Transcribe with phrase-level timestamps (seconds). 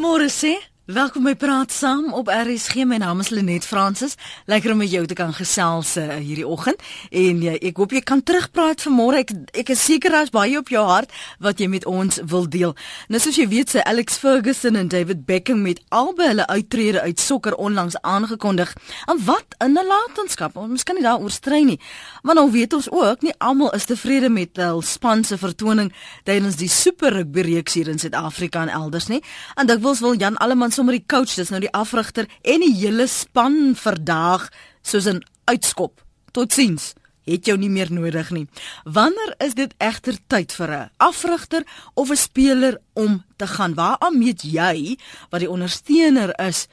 [0.00, 0.56] Môre sê
[0.90, 2.82] Welkom by Praat Saam op RSG.
[2.82, 4.16] My naam is Lenet Fransis.
[4.50, 6.82] Lekker om met jou te kan gesels uh, hierdie oggend.
[7.14, 9.20] En uh, ek hoop jy kan terugpraat vanmôre.
[9.22, 9.30] Ek
[9.62, 12.74] ek is seker daar's baie op jou hart wat jy met ons wil deel.
[13.06, 17.22] Nou soos jy weet, se Alex Ferguson en David Beckham met albei hulle uittrede uit
[17.22, 18.74] sokker onlangs aangekondig.
[19.06, 20.56] En wat 'n nalatenskap.
[20.56, 21.78] Ons miskien nie daaroor strei nie.
[22.22, 25.92] Maar nou weet ons ook nie almal is tevrede met hul span se vertoning
[26.24, 29.22] tydens die Super Rugby reeks hier in Suid-Afrika en elders nie.
[29.54, 33.04] En dikwels wil Jan Alleman sommer die coach, dis nou die afrigter en die hele
[33.10, 34.48] span verdaag
[34.82, 36.00] soos 'n uitskop.
[36.32, 36.94] Totsiens.
[37.26, 38.48] Het jou nie meer nodig nie.
[38.84, 41.62] Wanneer is dit egter tyd vir 'n afrigter
[41.94, 43.74] of 'n speler om te gaan?
[43.74, 44.96] Waaraan meet jy
[45.30, 46.66] wat die ondersteuner is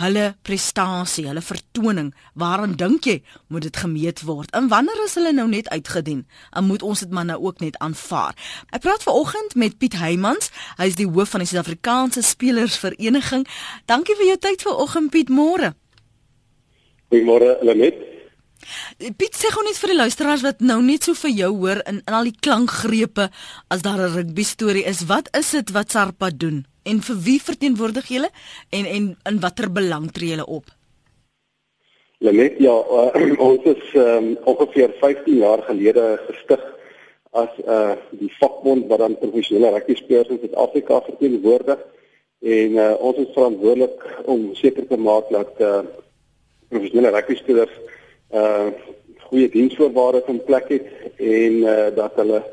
[0.00, 3.20] hulle prestasie, hulle vertoning, waaraan dink jy
[3.52, 4.50] moet dit gemeet word?
[4.56, 6.24] En wanneer is hulle nou net uitgedien?
[6.50, 8.34] En moet ons dit maar nou ook net aanvaar?
[8.74, 10.50] Ek praat ver oggend met Piet Heymans.
[10.80, 13.46] Hy is die hoof van die Suid-Afrikaanse Spelersvereniging.
[13.90, 15.74] Dankie vir jou tyd ver oggend Piet, môre.
[17.12, 18.02] Goeiemôre Lenet.
[19.18, 22.00] Piet sê gou net vir die luisteraars wat nou net so vir jou hoor in,
[22.06, 23.28] in al die klankgrepe
[23.68, 26.64] as daar 'n rugby storie is, wat is dit wat Sarpa doen?
[26.84, 28.30] En vir wie verteenwoordig julle
[28.70, 30.70] en en in watter belang tree julle op?
[32.24, 33.10] Lenet ja, uh,
[33.48, 36.62] ons is um, ongeveer 15 jaar gelede gestig
[37.34, 41.80] as uh die vakbond wat dan professionele rugby spelers in Suid-Afrika verteenwoordig
[42.44, 45.80] en uh, ons is verantwoordelik om seker te maak dat uh
[46.70, 47.74] professionele rugby spelers
[48.30, 48.68] uh
[49.26, 50.86] goeie diensvoorwaardes in plek het
[51.18, 52.44] en uh dat hulle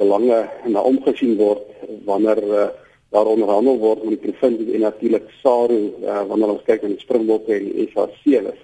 [0.00, 0.40] belange
[0.72, 1.66] na omgesien word
[2.08, 2.68] wanneer uh
[3.10, 7.02] daar onderhandel word met die provinsie en natuurlik SARU uh, wanneer ons kyk na die
[7.02, 8.60] Springbokke en die SAC is.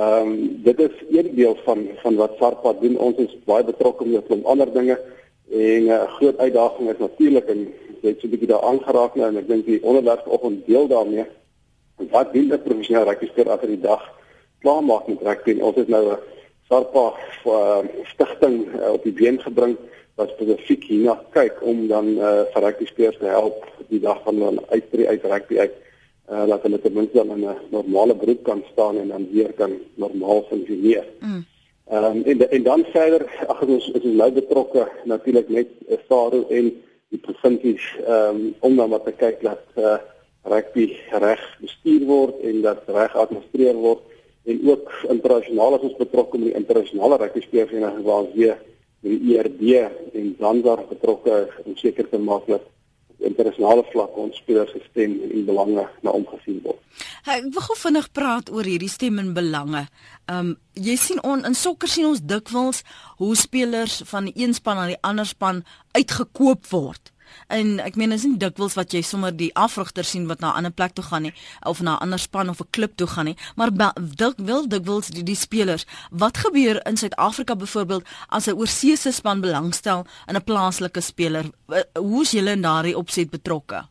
[0.00, 2.98] Ehm um, dit is een deel van van wat SARPA doen.
[2.98, 4.98] Ons is baie betrokke met klomp ander dinge
[5.50, 7.60] en 'n uh, groot uitdaging is natuurlik en
[8.00, 10.86] jy het so 'n bietjie daar aangeraak nou en ek dink die onderwerp 'n deel
[10.86, 11.26] daarmee.
[12.10, 14.02] Wat doen 'n professionele rugbyster agter die dag
[14.60, 15.60] klaar maak met rugby?
[15.60, 16.18] Ons het nou 'n
[16.68, 17.12] SARPA
[17.46, 19.76] uh, stigting uh, op die been gebring
[20.20, 24.18] wat spesifiek hierna kyk om dan eh uh, vir rugby spelers te help die dag
[24.26, 27.56] van hulle uitbreek uit rugby uit eh uh, dat hulle ten minste dan in 'n
[27.76, 31.06] normale beroep kan staan en dan weer kan normaal funksioneer.
[31.20, 31.44] Mm.
[31.90, 35.68] Ehm um, en en dan verder ag ons is ons nou betrokke natuurlik met
[36.08, 36.66] SARU en
[37.08, 39.98] die provinsies ehm um, om dan wat te kyk dat eh uh,
[40.52, 44.02] rugby reg bestuur word en dat reg administreer word
[44.44, 48.56] en ook internasionaal is ons betrokke met die internasionale rugby spelersvereniging waar ons weer
[49.06, 49.62] die ERD
[50.14, 52.66] en dan daar betrokke om seker te maak dat
[53.20, 56.78] internasionale vlak ons spelers gestem en belange na omgesien word.
[57.28, 59.86] Ek wil gou vinnig praat oor hierdie stem en belange.
[60.26, 62.80] Ehm um, jy sien on, in sokker sien ons dikwels
[63.20, 67.12] hoe spelers van een span na die ander span uitgekoop word.
[67.48, 70.56] En ek meen is nie dikwels wat jy sommer die afrigter sien wat na 'n
[70.56, 71.34] ander plek toe gaan nie
[71.66, 73.70] of na 'n ander span of 'n klub toe gaan nie, maar
[74.16, 75.86] dik wil dikwels die, die spelers.
[76.10, 81.44] Wat gebeur in Suid-Afrika byvoorbeeld as 'n oorseese span belangstel in 'n plaaslike speler?
[81.94, 83.86] Hoe is julle in daardie opset betrokke?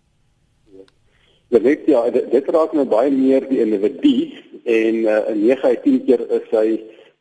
[1.49, 4.33] Ja, weet jy, dit, dit raak nou baie meer die individu
[4.69, 6.67] en uh, in 9 uit 10 keer is hy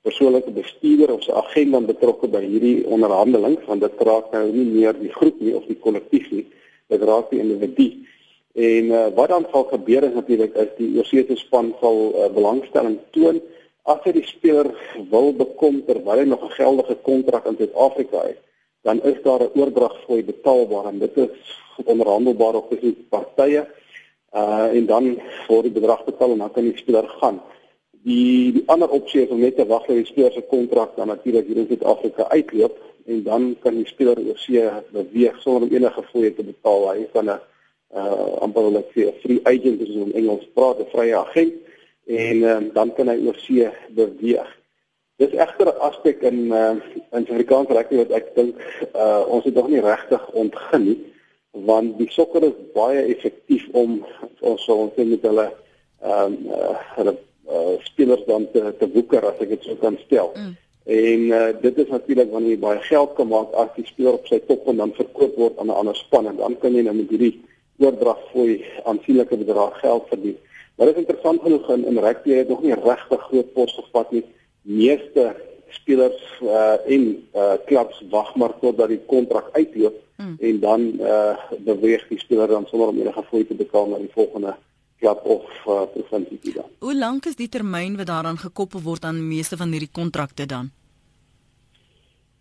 [0.06, 4.66] persoonlike bestuurder of sy agent dan betrokke by hierdie onderhandeling want dit raak nou nie
[4.70, 6.46] meer die groep nie of die kollektief nie
[6.88, 7.88] dit raak die individu.
[8.58, 12.96] En uh, wat dan sal gebeur is natuurlik is die oorsese span sal uh, belangstelling
[13.16, 13.42] toon
[13.88, 14.70] as hy die speler
[15.12, 18.40] wil bekom terwyl hy nog 'n geldige kontrak in Suid-Afrika het
[18.82, 21.36] dan is daar 'n oordragfooi betaalbaar en dit is
[21.84, 23.66] onderhandelbaar op tussen partye
[24.34, 25.04] uh, en dan
[25.48, 27.40] word die bedrag betaal en dan kan die speler gaan
[28.04, 31.10] Die die ander opsie is om net te wag vir die speler se kontrak dan
[31.10, 32.76] natuurlik hier in Suid-Afrika uitloop
[33.08, 34.62] en dan kan die speler oor see
[34.94, 36.88] beweeg sonder om enige fooie te betaal.
[36.92, 37.40] Hy is dan 'n
[37.98, 41.54] uh amper wil ek sê 'n free agent soos in Engels praat, 'n vrye agent
[42.06, 44.50] en um, dan kan hy oor see beweeg.
[45.16, 46.76] Dis egter 'n aspek in uh
[47.12, 48.56] in Suid-Afrikaanse rugby wat ek dink
[48.94, 51.00] uh ons het nog nie regtig ontgin nie
[51.50, 54.04] want die sokker is baie effektief om
[54.40, 55.48] ons sou ons met hulle
[56.02, 57.16] ehm um, uh,
[57.50, 60.32] uh, spelers dan te te woeker as ek dit sou kan stel.
[60.36, 60.56] Mm.
[60.88, 64.28] En uh, dit is natuurlik wanneer jy baie geld kan maak as die speler op
[64.30, 66.96] sy top en dan verkoop word aan 'n ander span en dan kan jy nou
[66.96, 67.34] met hierdie
[67.78, 70.38] oordrag fooi aansienlike bedrag geld verdien.
[70.76, 74.10] Maar dit is interessant genoeg in, in rugby het nog nie regtig groot pos gevat
[74.10, 74.24] nie.
[74.62, 75.34] Meeste
[75.68, 77.04] spelers uh, en
[77.34, 80.36] uh, klubs wag maar totdat die kontrak uitloop mm.
[80.40, 81.36] en dan uh,
[81.66, 84.54] beweeg die speler dan sonder om enige fooi te betaal na die volgende
[84.98, 86.64] klub of uh, provinsie dan.
[86.78, 90.70] Hoe lank is die termyn wat daaraan gekoppel word aan meeste van hierdie kontrakte dan?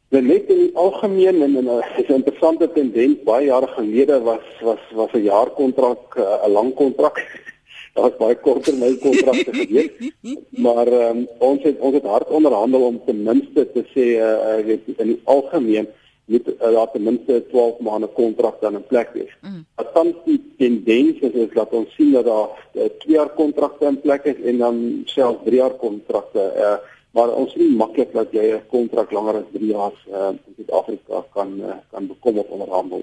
[0.10, 5.24] net in die algemeen en 'n interessante tendens baie jare gelede was was was 'n
[5.24, 7.16] jaarkontrak eh, 'n lang kontrak.
[7.94, 9.92] Daar was baie korter my kontrakte gewees.
[10.66, 14.82] Maar um, ons het ons het hard onderhandel om ten minste te sê uh, weet
[14.98, 15.88] in die algemeen
[16.28, 19.38] moet uh, daar ten minste 12 maande kontrak dan in plek wees.
[19.42, 19.66] Mm.
[19.76, 23.86] Wat dan die tendens is, is dat ons sien dat daar 2 uh, jaar kontrakte
[23.86, 26.78] in plek is en dan selfs 3 jaar kontrakte uh,
[27.18, 31.24] maar ons sien maklik dat jy 'n kontrak langer as 3 jaar uh, in Suid-Afrika
[31.34, 33.02] kan uh, kan bekom op onderhandel.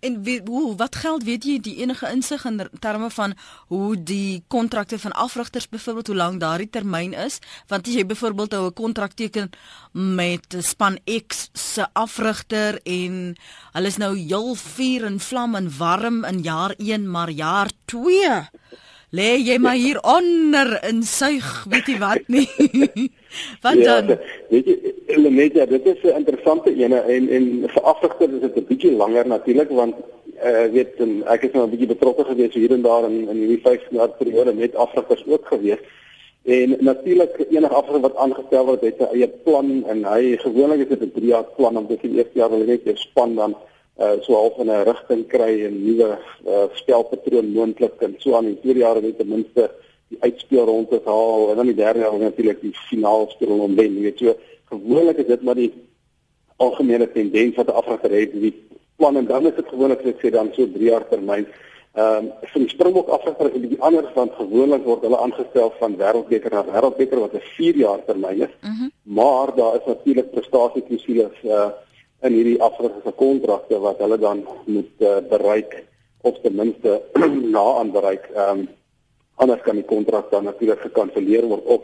[0.00, 3.34] En wie, hoe wat geld weet jy die enige insig in terme van
[3.66, 8.54] hoe die kontrakte van afrigters byvoorbeeld hoe lank daardie termyn is want as jy byvoorbeeld
[8.54, 9.50] 'n kontrak teken
[9.92, 13.36] met span X se afrigter en
[13.72, 18.48] hulle is nou heel vuur en vlam en warm in jaar 1 maar jaar 2
[19.10, 22.48] lê jy maar hier onder in suig, weet jy wat nie.
[23.64, 24.18] wat ja, dan?
[24.50, 28.66] Weet jy, ja, dit is 'n interessante ene en en vir Afrika is dit 'n
[28.68, 29.94] bietjie langer natuurlik want
[30.44, 33.36] uh weet en ek is nou 'n bietjie betrokke gewees hier en daar in in
[33.36, 35.80] hierdie 5 jaar periode met Afrikas ook gewees.
[36.44, 40.88] En natuurlik enige Afrika wat aangestel word, het 'n eie plan en hy gewoonlik is
[40.88, 43.34] dit 'n 3 jaar plan om dit in die eerste jaar wil net jou span
[43.34, 43.56] dan
[43.98, 48.46] uh so half in 'n rigting kry en nuwe uh, spelpatroon moontlik en so aan
[48.46, 49.70] in tweede jare net ten minste
[50.08, 53.74] die uitspeel rond te haal en dan die derde jaar natuurlik die finaal speel om
[53.76, 53.96] wen.
[53.96, 54.34] Jy weet so
[54.70, 55.72] gewoonlik is dit maar die
[56.56, 58.54] algemene tendens wat afgeter het die
[58.96, 61.46] plan en dan is dit gewoonlik ek sê dan so 3 jaar termyn.
[61.98, 65.72] Ehm um, vir die Springbok afgeter is 'n bietjie anders want gewoonlik word hulle aangestel
[65.80, 68.54] van wêreldbeker na wêreldbeker wat 'n 4 jaar termyn is.
[68.62, 68.90] Mm -hmm.
[69.02, 71.70] Maar daar is natuurlik prestasieklousules uh
[72.26, 75.84] in hierdie afgerigte kontrakte wat hulle dan moet uh, bereik
[76.26, 77.02] of ten minste
[77.54, 78.26] na aan bereik.
[78.34, 78.68] Ehm um,
[79.38, 81.82] anders kan die kontrak dan natuurlik gekanselleer word of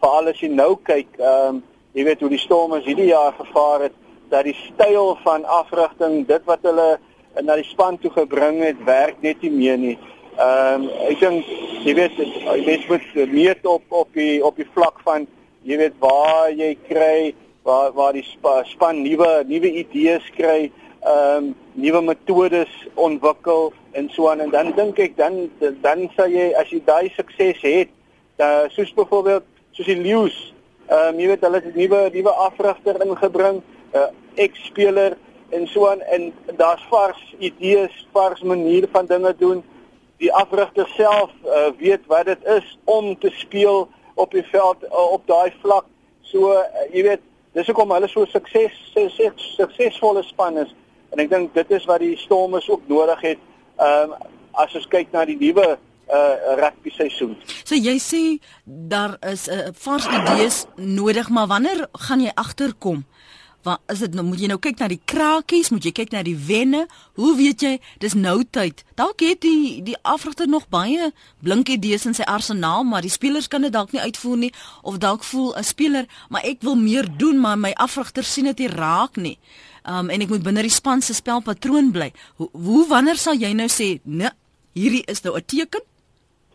[0.00, 1.62] veral as jy nou kyk ehm um,
[1.92, 3.96] jy weet hoe die storme hierdie jaar gevaar het
[4.28, 6.98] dat die styl van afrigting, dit wat hulle
[7.44, 9.96] na die span toe gebring het, werk net nie meer nie.
[10.36, 11.52] Ehm um, ek dink
[11.84, 12.16] jy weet
[12.64, 15.28] jy moet meet op op die op die vlak van
[15.68, 17.34] jy weet waar jy kry
[17.68, 20.70] waar waar die spa, span nuwe nuwe idees kry,
[21.04, 25.46] ehm um, nuwe metodes ontwikkel en so aan en dan dink ek dan
[25.84, 27.92] dan sal jy as jy daai sukses het,
[28.40, 29.46] dan soos byvoorbeeld
[29.76, 30.38] soos die Lions,
[30.88, 34.10] ehm um, jy weet hulle het 'n nuwe nuwe afrigter ingebring, 'n uh,
[34.44, 35.16] ex-speler
[35.50, 39.62] en so aan en daar's vars idees, vars maniere van dinge doen.
[40.18, 45.12] Die afrigter self uh, weet wat dit is om te speel op die veld uh,
[45.12, 45.86] op daai vlak.
[46.20, 48.72] So uh, jy weet, dis hoekom hulle so sukses
[49.56, 50.74] suksesvolle span is.
[51.12, 53.38] En ek dink dit is wat die Stormers ook nodig het.
[53.78, 55.78] Ehm um, as ons kyk na die nuwe
[56.08, 57.36] uh rugby seisoen.
[57.64, 58.22] So jy sê
[58.64, 63.04] daar is 'n uh, vars idees nodig, maar wanneer gaan jy agterkom?
[63.66, 66.22] Wat is dit nou moet jy nou kyk na die krakies, moet jy kyk na
[66.22, 66.84] die wenne?
[67.18, 67.72] Hoe weet jy
[68.02, 68.84] dis nou tyd?
[68.98, 71.10] Dalk het die die afrigter nog baie
[71.42, 75.00] blink idees in sy arsenaal, maar die spelers kan dit dalk nie uitvoer nie of
[75.02, 78.68] dalk voel 'n speler, maar ek wil meer doen, maar my afrigter sien dit nie
[78.68, 79.38] raak nie.
[79.84, 82.12] Um en ek moet binne die span se spelpatroon bly.
[82.36, 84.30] Hoe, hoe wanneer sal jy nou sê, "Nee,
[84.72, 85.82] hierdie is nou 'n teken"?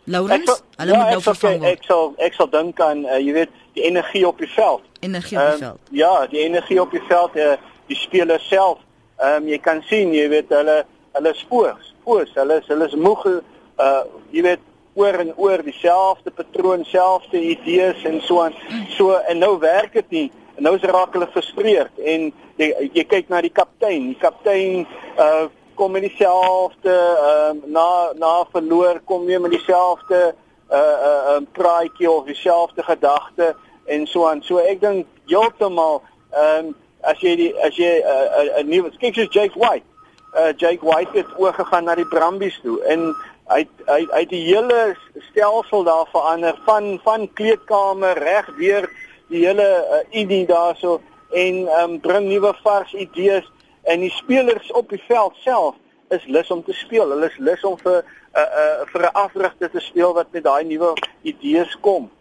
[0.05, 1.72] Laurens, hulle ja, moet nou vervang word.
[1.72, 4.81] Ek sal ek sal dink aan uh, jy weet die energie op die veld.
[4.99, 5.79] Energie op die um, veld.
[5.89, 7.53] Ja, die energie op die veld, uh,
[7.87, 8.77] die spelers self.
[9.17, 12.95] Ehm um, jy kan sien, jy weet hulle hulle spoor, spoor, hulle is hulle is
[12.97, 14.03] moeg uh
[14.33, 14.63] jy weet
[14.93, 18.55] oor en oor dieselfde patroon, selfde idees en so aan.
[18.97, 20.27] So en nou werk dit nie.
[20.55, 22.29] En nou is raak hulle frustreerd en
[22.61, 24.11] jy jy kyk na die kaptein.
[24.13, 24.87] Die kaptein
[25.17, 27.87] uh kom met dieselfde ehm uh, na
[28.21, 30.35] na verloor kom weer met dieselfde
[30.72, 33.55] uh uh 'n uh, praatjie of dieselfde gedagte
[33.86, 34.43] en so aan.
[34.43, 36.01] So ek dink heeltemal
[36.32, 39.86] ehm um, as jy die as jy 'n uh, 'n nuwe kyk soos Jake White.
[40.34, 43.13] Uh Jake White het oorgegaan na die Brumbies toe en
[43.51, 44.96] hy hy hy die hele
[45.29, 48.89] stelsel daar verander van van kleedkamer reg weer
[49.29, 51.01] die hele uh, idee daarso
[51.34, 53.46] en um, bring nuwe vars idees
[53.84, 55.75] en die spelers op die veld self
[56.17, 57.10] is lus om te speel.
[57.10, 58.05] Hulle is lus om vir 'n
[58.39, 62.12] uh, uh, vir 'n afrigter te speel wat met daai nuwe idees kom.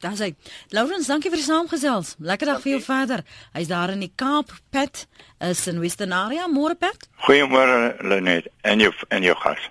[0.00, 0.34] Daar sê
[0.68, 2.14] Laurens, dankie vir die saamgesels.
[2.18, 3.20] Lekker dag vir jou verder.
[3.52, 5.06] Hy's daar in die Kaap, Pet,
[5.44, 7.08] is in Western Area, môre Pet.
[7.26, 9.66] Goeiemôre Lenet en jou en jou gas.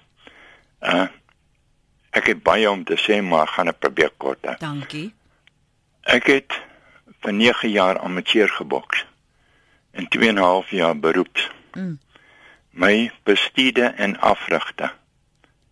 [0.82, 1.08] Uh
[2.10, 4.56] ek het baie om te sê, maar gaan ek probeer kort hou.
[4.60, 5.12] Dankie.
[6.10, 6.56] Ek het
[7.22, 9.04] vir 9 jaar amateur geboks
[9.94, 11.50] en 2 en 'n half jaar beroeps.
[11.74, 12.00] Mm.
[12.72, 14.94] My bestuurde en afrigter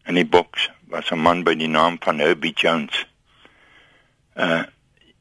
[0.05, 3.05] in die boks was 'n man by die naam van Herbie Jones.
[4.35, 4.63] Uh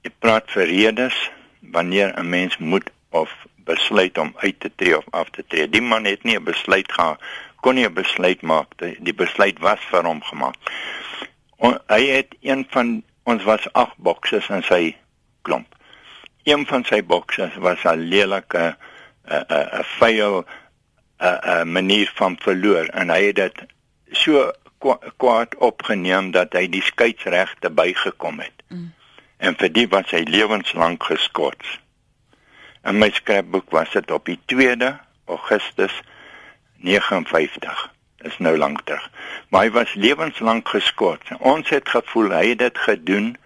[0.03, 1.31] ek praat vir redes
[1.61, 5.69] wanneer 'n mens moet of besluit om uit te tree of af te tree.
[5.69, 7.21] Die man het nie 'n besluit gehad
[7.61, 10.57] kon nie 'n besluit maak die, besluit was vir hom gemaak.
[11.57, 14.97] On, hy het een van ons was ag boksers in sy
[15.43, 15.77] klomp
[16.47, 18.77] een van sy bokse was 'n lelike
[19.27, 20.47] 'n 'n 'n vuil
[21.19, 23.65] 'n 'n manier van verloor en hy het dit
[24.13, 24.53] so
[25.17, 28.53] kwaad opgeneem dat hy die skeidsregte bygekom het.
[28.69, 28.93] Mm.
[29.37, 31.65] En vir dit was hy lewenslank geskort.
[32.85, 34.93] In my skryfboek was dit op die 2de
[35.27, 35.93] Augustus
[36.77, 37.91] 59.
[38.19, 39.11] Is nou lank terug.
[39.49, 41.29] Maar hy was lewenslank geskort.
[41.39, 43.37] Ons het gevoel hy het dit gedoen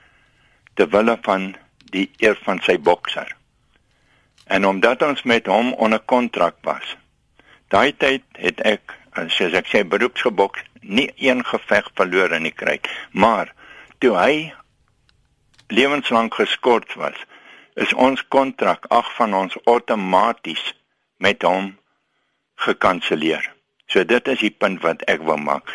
[0.74, 1.54] ter wille van
[1.90, 3.36] die eer van sy bokser.
[4.46, 6.96] En omdat ons met hom onder kontrak was.
[7.70, 8.96] Daai tyd het ek
[9.30, 13.52] soos ek sê beroepsgeboks nie een geveg verloor in die kruit, maar
[14.02, 14.34] toe hy
[15.70, 17.14] lewenslank geskort was,
[17.78, 20.62] is ons kontrak ag van ons outomaties
[21.22, 21.76] met hom
[22.66, 23.44] gekanselleer.
[23.86, 25.70] So dit is die punt wat ek wil maak.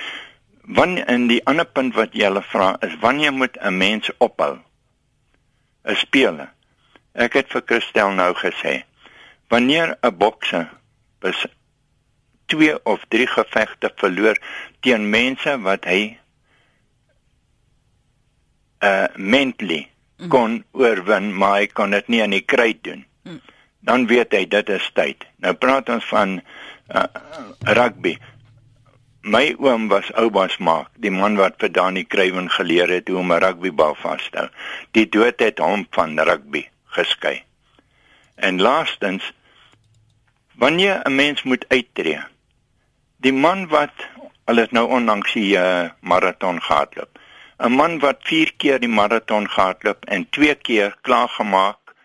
[0.68, 4.60] Wanneer in die ander punt wat jy hulle vra is wanneer moet 'n mens ophou
[5.86, 6.52] 'n speler.
[7.14, 8.84] Ek het vir Christel nou gesê,
[9.48, 10.68] wanneer 'n bokser
[12.46, 14.38] twee of drie gevegte verloor
[14.80, 16.18] teen mense wat hy
[18.86, 19.88] uh mentally
[20.18, 20.30] mm.
[20.30, 23.06] kon oorwin, maar hy kon dit nie aan die kruit doen.
[23.24, 23.42] Mm.
[23.86, 25.26] Dan weet hy dit is tyd.
[25.42, 27.06] Nou praat ons van uh,
[27.78, 28.16] rugby.
[29.26, 33.34] My oom was Oubaas maak, die man wat vir Dani Kruiven geleer het hoe om
[33.34, 34.50] 'n rugbybal vas te hou.
[34.94, 37.42] Die dood het hom van rugby geskei.
[38.36, 39.34] En laastens
[40.56, 42.35] wanneer 'n mens moet uittreë.
[43.26, 44.04] Die man wat
[44.46, 47.18] al het nou onlangs die uh, maraton gehardloop.
[47.58, 51.96] 'n Man wat 4 keer die maraton gehardloop en 2 keer klaar gemaak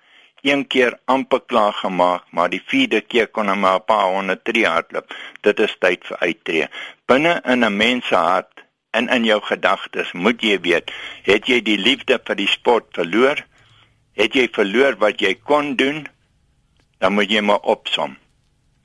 [0.42, 4.66] een keer amper klaar gemaak, maar die vierde keer kon maar 'n paar honderd tree
[4.66, 5.14] hardloop.
[5.40, 6.70] Dit is tyd vir uittreë.
[7.06, 10.90] Binne in 'n mens se hart en in jou gedagtes moet jy weet,
[11.22, 13.44] het jy die liefde vir die sport verloor?
[14.12, 16.06] Het jy verloor wat jy kon doen?
[16.98, 18.16] Dan moet jy maar opsom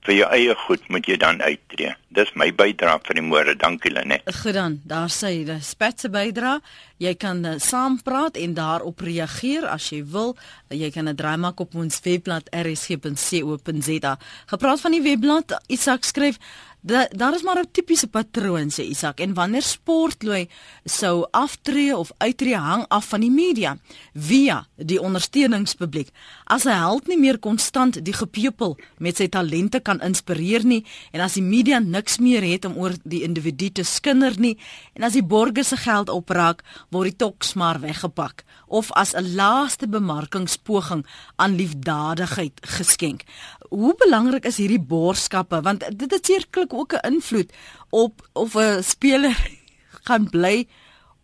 [0.05, 1.95] vir jou eie goed moet jy dan uittreë.
[2.15, 3.55] Dis my bydrae vir die môre.
[3.59, 4.25] Dankie Lenet.
[4.41, 6.61] Goed dan, daar sê jy, dis spetse bydrae.
[6.97, 10.35] Jy kan uh, saam praat en daarop reageer as jy wil.
[10.69, 14.17] Jy kan 'n draai maak op ons webblad rsg.co.za.
[14.45, 16.39] Gepraat van die webblad, Isak skryf
[16.85, 20.49] Da, daar is maar 'n tipiese patroon sê Isak en wanneer sportlooi
[20.83, 23.77] sou aftree of uittreë hang af van die media
[24.13, 26.09] via die ondersteuningspubliek.
[26.43, 31.21] As 'n held nie meer konstant die gepeupel met sy talente kan inspireer nie en
[31.21, 34.57] as die media niks meer het om oor die individu te skinder nie
[34.93, 36.63] en as die borgers se geld opraak,
[36.95, 41.03] word die toks maar weggepak of as 'n laaste bemarkingspoging
[41.35, 43.23] aan liefdadigheid geskenk.
[43.69, 47.51] hoe belangrik is hierdie borgskappe want dit het sekerlik ook 'n invloed
[47.89, 49.35] op of 'n speler
[50.07, 50.67] gaan bly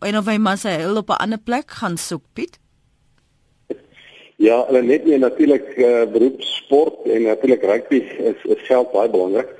[0.00, 2.58] en of hy maar sy hul op 'n ander plek gaan soek Piet.
[4.36, 8.00] Ja, hulle net nie natuurlik uh, beroepsport en natuurlik rugby
[8.30, 9.50] is is geld baie belangrik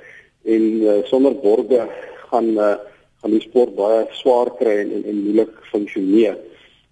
[0.43, 1.87] en uh, sonder borge
[2.29, 2.75] gaan uh,
[3.23, 6.35] gaan die sport baie swaar kry en en, en moeilik funksioneer.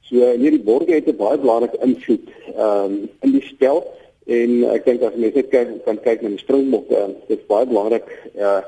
[0.07, 3.83] So hierdie borge het 'n baie belangrike invloed um, in die spel
[4.27, 7.65] en ek dink as mense kyk kan kyk na die springbokke, uh, dit is baie
[7.67, 8.07] belangrik
[8.39, 8.61] uh,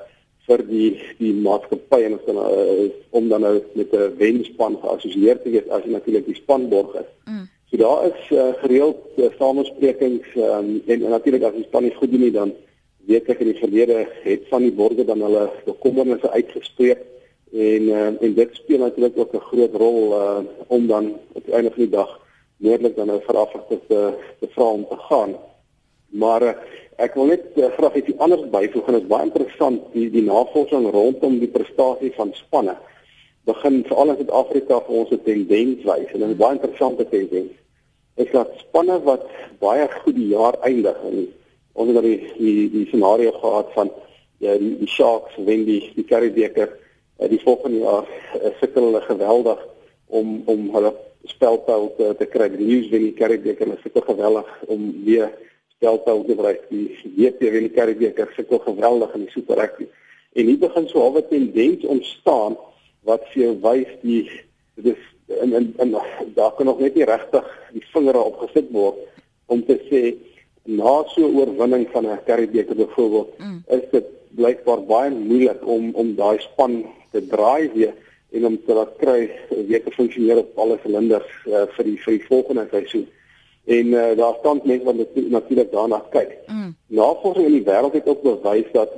[0.47, 0.89] vir die
[1.19, 5.69] die maatskappy en ons dan uh, om dan nou met 'n wenspan geassosieer te wees
[5.69, 7.09] as jy natuurlik die spanborg is.
[7.27, 7.47] Mm.
[7.69, 11.95] So daar is uh, gereeld uh, samesprekings um, en, en natuurlik as die span nie
[11.95, 12.51] goed doen nie dan
[13.07, 17.03] weet ek in die verlede het van die borgers dan hulle bekommernisse uitgespreek
[17.53, 21.53] en uh, en dit speel natuurlik ook 'n groot rol uh, om dan op die
[21.53, 22.19] einde van die dag
[22.57, 25.35] moontlik dan 'n verafsigte te te vra om te gaan.
[26.07, 26.53] Maar uh,
[26.95, 30.23] ek wil net uh, graag iets anders byvoeg en dit is baie interessant die die
[30.23, 32.75] navorsing rondom die prestasie van spanne
[33.43, 37.53] begin veral in Suid-Afrika vir ons 'n tendens wys en dit is baie interessante tendens.
[38.15, 39.25] Is dat spanne wat
[39.59, 41.27] baie goed die jaar eindig en
[41.73, 43.91] ons het die die, die scenario gehad van
[44.37, 46.82] ja, die, die Sharks wen die die Currie uh,
[47.17, 49.59] die volgende jaar uh, sukkel hulle geweldig
[50.07, 50.93] om om hulle
[51.31, 52.49] spelpyl te, te kry.
[52.51, 55.31] Die News wen die beker en sukkel geweldig om weer
[55.77, 56.67] spelpyl te bereik.
[56.69, 59.87] Die WP wen die Currie beker sukkel geweldig in die Super Rugby.
[60.33, 62.57] En hier begin so 'n tendens ontstaan
[63.03, 64.29] wat vir jou wys die
[64.75, 65.03] dit is
[65.41, 65.95] en en, en
[66.35, 68.97] daar kan nog net nie regtig die vingere op gesit word
[69.45, 70.15] om te sê
[70.63, 73.63] na so 'n oorwinning van 'n Currie beker byvoorbeeld mm.
[73.67, 74.05] is dit
[74.35, 77.93] blykbaar baie moeilik om om daai span te draai weer
[78.33, 82.17] en om te laat kry weer te funksioneer op alle silinders uh, vir die vir
[82.17, 83.07] die volgende seisoen.
[83.65, 86.33] En uh, daar staan mense wat natuurlik daarna kyk.
[86.47, 86.73] Mm.
[86.87, 88.91] Navorsing in die wêreld het ook bewys dat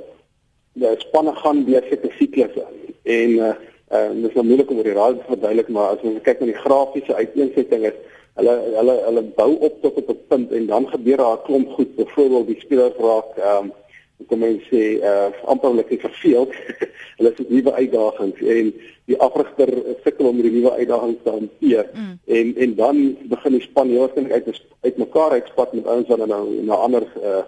[0.76, 2.64] die spanne gaan deur sekere siklusse
[3.02, 3.52] en uh,
[3.92, 6.42] uh, dit is nou moeilik om oor die raad te verduidelik maar as ons kyk
[6.42, 7.96] na die grafiese uiteensetting is
[8.36, 11.70] hulle hulle hulle bou op tot op 'n punt en dan gebeur daar 'n klomp
[11.78, 13.72] goed byvoorbeeld die spelers raak ehm um,
[14.16, 16.54] hoe kom ek sê uh amperlik verveeld.
[17.16, 18.72] hulle het nuwe uitdagings en
[19.08, 19.70] die afrigter
[20.04, 21.90] sukkel om hierdie nuwe uitdagings te hanteer.
[21.92, 22.16] Mm.
[22.38, 26.26] En en dan begin die span heel waarskynlik uit uit mekaar uitspat met ouens wat
[26.26, 27.44] nou na ander uh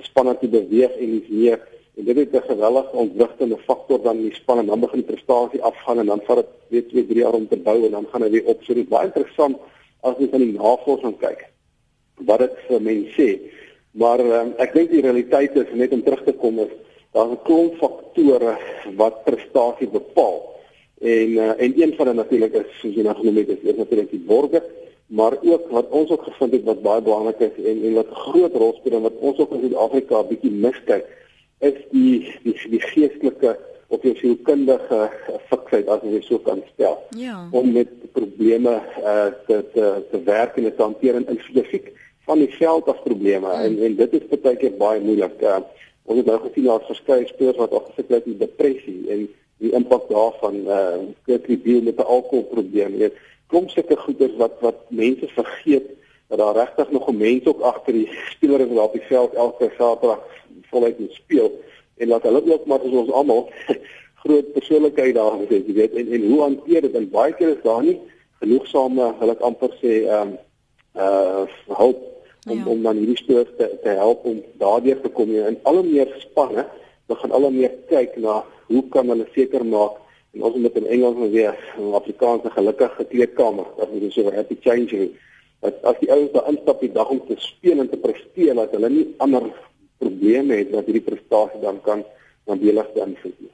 [0.00, 1.60] spanne te beweeg en iets meer.
[1.96, 5.62] En dit is 'n geweldige ontwrigtende faktor dan die span en dan begin die prestasie
[5.62, 8.22] afgaan en dan vat dit weer 2, 3 jaar om te bou en dan gaan
[8.22, 8.62] hy weer op.
[8.62, 9.56] So dit is baie interessant
[10.00, 11.46] as jy van die navorsing kyk.
[12.14, 13.28] Wat dit vir mense sê
[13.92, 16.72] Maar um, ek dink die realiteit is net om terug te kom is
[17.12, 18.56] daar's 'n klomp faktore
[18.96, 20.38] wat prestasie bepaal.
[21.00, 24.10] En uh, en een van hulle natuurlik is soos jy nou genoem het, is natuurlik
[24.10, 24.68] die borgers,
[25.06, 28.22] maar ook wat ons ook gevind het wat baie belangrik is en en wat 'n
[28.26, 31.04] groot rol speel en wat ons ook in Suid-Afrika 'n bietjie miskyk,
[31.60, 35.10] is die die die geestelike of die sielkundige
[35.50, 36.96] fiksheid as jy so kan stel.
[37.16, 37.48] Ja.
[37.50, 41.92] Om met probleme uh, te te te werk en te hanteer en spesifiek
[42.24, 43.64] van die veld af probleme hmm.
[43.64, 45.40] en en dit is baie keer baie moeilik.
[45.40, 45.60] Uh,
[46.02, 49.26] ons het nou gesien daar's verskeie spelers wat afgesit het met depressie en
[49.62, 52.96] die impak daarvan uh eh, kritiek met 'n alkoholprobleem.
[52.98, 53.10] Jy
[53.46, 55.90] kom sulke goeders wat wat mense vergeet
[56.28, 59.34] dat daar regtig nog 'n mens ook agter die speler is wat op die veld
[59.34, 60.22] elke Saterdag
[60.70, 61.50] voluit moet speel
[61.96, 63.50] en laat hulle ook maar soos ons almal
[64.22, 67.62] groot persoonlikheid daar het, jy weet en en hoe hanteer dit en baie keer is
[67.62, 68.00] daar nie
[68.40, 70.38] genoegsame, hulle kan amper sê ehm um,
[70.96, 72.11] uh hulp
[72.46, 72.66] om ja.
[72.66, 76.14] om dan hierdie stoor te te help om daardeur te kom en al hoe meer
[76.18, 76.66] spanne
[77.06, 79.98] begin al hoe meer kyk na hoe kan hulle seker maak
[80.32, 84.34] en ons moet in Engels nou weer 'n Afrikaanse gelukkige kleedkamer as ons so 'n
[84.34, 85.12] happy change het
[85.60, 88.70] dat as die ouens daar instap die dag om te speel en te presteer dat
[88.74, 89.44] hulle nie ander
[89.98, 92.04] probleme het dat hierdie prestasie dan kan
[92.50, 93.52] nadelig beïnvloed nie.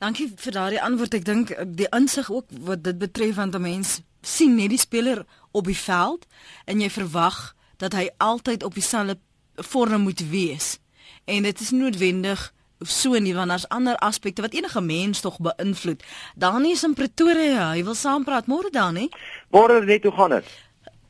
[0.00, 1.14] Dankie vir daardie antwoord.
[1.14, 5.24] Ek dink die insig ook wat dit betref want 'n mens sien net die speler
[5.52, 6.26] op die veld
[6.64, 9.18] en jy verwag dat hy altyd op dieselfde
[9.54, 10.78] vorm moet wees.
[11.24, 16.02] En dit is noodwendig so nie want daar's ander aspekte wat enige mens tog beïnvloed.
[16.34, 19.08] Danie is in Pretoria, hy wil saampraat môre dan, hè?
[19.52, 20.52] Môre net hoe gaan dit?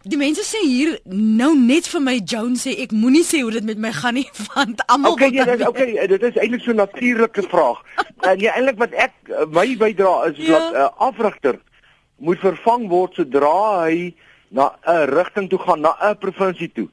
[0.09, 3.66] Die mense sê hier nou net vir my Jones sê ek moenie sê hoe dit
[3.68, 6.72] met my gaan nie want almal Okay, ja, dit is okay, dit is eintlik so
[6.72, 7.83] 'n natuurlike vraag.
[8.30, 9.12] en ja, eintlik wat ek
[9.52, 10.59] my bydra is ja.
[10.59, 11.61] dat 'n uh, afrigter
[12.18, 14.14] moet vervang word sodra hy
[14.50, 16.88] na 'n rigting toe gaan na 'n provinsie toe.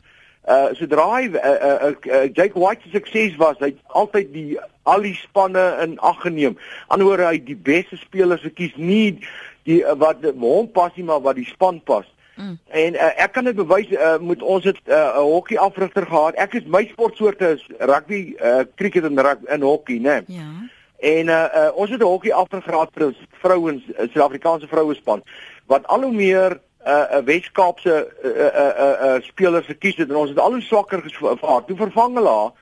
[0.48, 4.60] Uh sodra hy uh, uh, uh, Jake White se sukses was, hy het altyd die
[4.84, 6.58] al die spanne in ag geneem.
[6.88, 9.20] Anderswoorde hy die beste spelers gekies, nie
[9.68, 12.06] die uh, wat hom pas nie, maar wat die span pas.
[12.38, 12.56] Mm.
[12.70, 16.36] En uh, ek kan dit bewys uh, moet ons het 'n uh, hokkie afrigter gehad.
[16.36, 20.22] Ek is my sportsoorte is rugby, uh, cricket en rugby en hokkie, né?
[20.28, 20.38] Nee.
[20.38, 20.52] Ja.
[20.98, 25.24] En uh, uh, ons het 'n hokkie afrigraad vir vrouens, Suid-Afrikaanse vroue span
[25.68, 30.16] wat al hoe meer 'n uh, Weskaapse uh, uh, uh, uh, spelers gekies het en
[30.16, 31.66] ons het al hoe swakker gevaar.
[31.66, 32.54] Toe vervang hulle haar.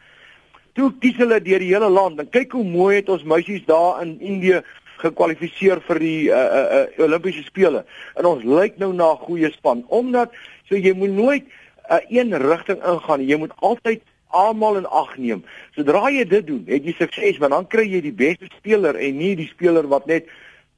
[0.73, 4.01] Toe kies hulle deur die hele land en kyk hoe mooi het ons meisies daar
[4.01, 4.63] in Indië
[5.03, 7.85] gekwalifiseer vir die uh, uh, uh, Olimpiese spele.
[8.15, 10.31] En ons lyk nou na 'n goeie span omdat
[10.67, 11.45] so jy moet nooit
[11.91, 13.27] uh, een rigting ingaan.
[13.27, 15.43] Jy moet altyd almal in ag neem.
[15.75, 19.17] Sodra jy dit doen, het jy sukses, want dan kry jy die beste speler en
[19.17, 20.27] nie die speler wat net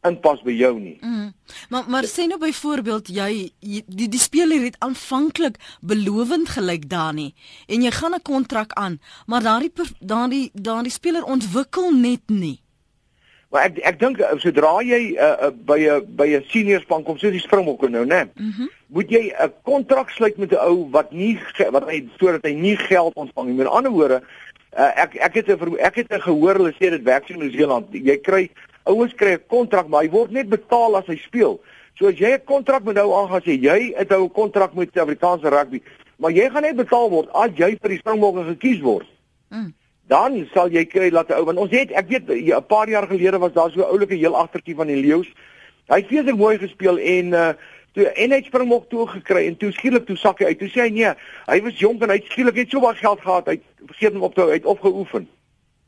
[0.05, 0.97] inpas by jou nie.
[1.01, 1.33] Mm.
[1.69, 7.13] Maar maar sê nou byvoorbeeld jy, jy die die speler het aanvanklik belovend gelyk daar
[7.13, 7.33] nie
[7.67, 12.61] en jy gaan 'n kontrak aan, maar daardie daardie daardie speler ontwikkel net nie.
[13.49, 17.03] Maar ek ek dink eh, sodra jy uh, uh, by 'n by 'n senior span
[17.03, 18.27] kom soos die Springbokke nou, né?
[18.35, 18.69] Mm -hmm.
[18.87, 21.39] Moet jy 'n kontrak sluit met 'n ou wat nie
[21.71, 23.55] wat hy sodat hy nie geld ontvang nie.
[23.55, 24.21] Met ander woorde,
[24.77, 27.87] uh, ek ek het 'n ek het 'n gehoor hulle sê dit werk in Nieu-Seeland.
[27.91, 28.51] Jy kry
[28.87, 31.59] ouens kry 'n kontrak, maar hy word net betaal as hy speel.
[31.97, 34.89] So as jy 'n kontrak met hom aangaan, sê jy het nou 'n kontrak met
[34.93, 35.81] Suid-Afrikaanse rugby,
[36.17, 39.07] maar jy gaan net betaal word as jy vir die Springbokke gekies word.
[39.49, 39.73] Mm
[40.07, 43.07] dan sal jy kry dat 'n ou want ons het ek weet 'n paar jaar
[43.07, 45.27] gelede was daar so 'n oulike heel agtertjie van die leeu's.
[45.87, 47.53] Hy het feeslik mooi gespeel en uh
[47.93, 50.59] toe en hy het springbok toe gekry en toe skielik toe sak hy uit.
[50.59, 51.13] Toe sê hy nee,
[51.47, 53.47] hy was jonk en hy het skielik net so baie geld gehad.
[53.47, 55.27] Hy vergeet hom op te hou, hy het opgeoefen.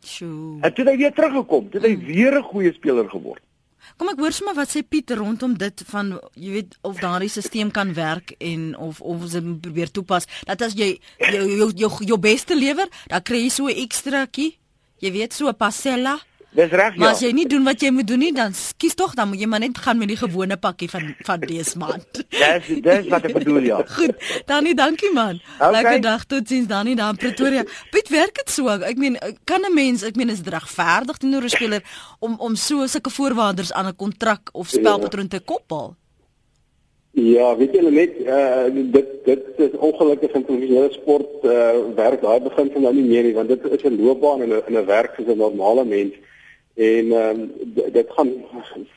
[0.05, 0.59] Sjoe.
[0.61, 2.05] En toe hy weer teruggekom, toe hy mm.
[2.05, 3.43] weer 'n goeie speler geword.
[3.97, 7.71] Kom ek hoor sommer wat sê Piet rondom dit van jy weet of daardie stelsel
[7.71, 10.27] kan werk en of of ons dit probeer toepas.
[10.45, 14.57] Dat as jy jou jou jou, jou beste lewer, dan kry jy so 'n ekstraatjie.
[14.99, 16.19] Jy weet so 'n passella.
[16.51, 16.99] Dis reg ja.
[16.99, 19.41] Maar as jy nie doen wat jy moet doen nie, dan kies tog dan moet
[19.41, 22.23] jy maar net gaan met die gewone pakkie van van dese maand.
[22.33, 23.83] Dis dis wat ek bedoel ja.
[23.99, 24.15] Goed.
[24.49, 25.37] Danny, dankie man.
[25.59, 25.71] Okay.
[25.77, 27.63] Lekker dag totsiens Danny daar in Pretoria.
[27.93, 28.73] Piet, werk dit so?
[28.73, 31.83] Ek meen kan 'n mens, ek meen is dit regverdig teenoor 'n speler
[32.19, 35.95] om om so sulke voorwaardes aan 'n kontrak of spelpatroon te koppel?
[37.13, 42.39] Ja, weet jy net uh dit dit is ongelukkig in professionele sport uh werk daai
[42.41, 45.15] begin van nou nie meer nie want dit is 'n loopbaan en 'n 'n werk
[45.15, 46.13] vir 'n normale mens
[46.79, 47.51] en ehm um,
[47.91, 48.29] dit gaan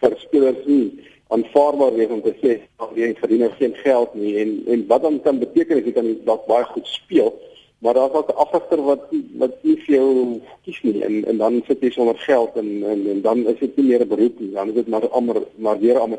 [0.00, 0.86] vir spelers nie
[1.34, 2.58] aanvaarbaar wees om te sê
[2.94, 4.36] jy verdien nou geen geld nie.
[4.42, 7.32] En en wat dan kan beteken as jy kan dalk baie goed speel
[7.82, 9.02] maar daar's ook 'n afsigter wat
[9.42, 11.02] wat nie vir jou kies nie.
[11.02, 14.04] En en dan sit jy sonder geld en en, en dan is dit nie meer
[14.04, 14.52] 'n beroep nie.
[14.52, 16.18] Dan is dit maar amper maar weer 'n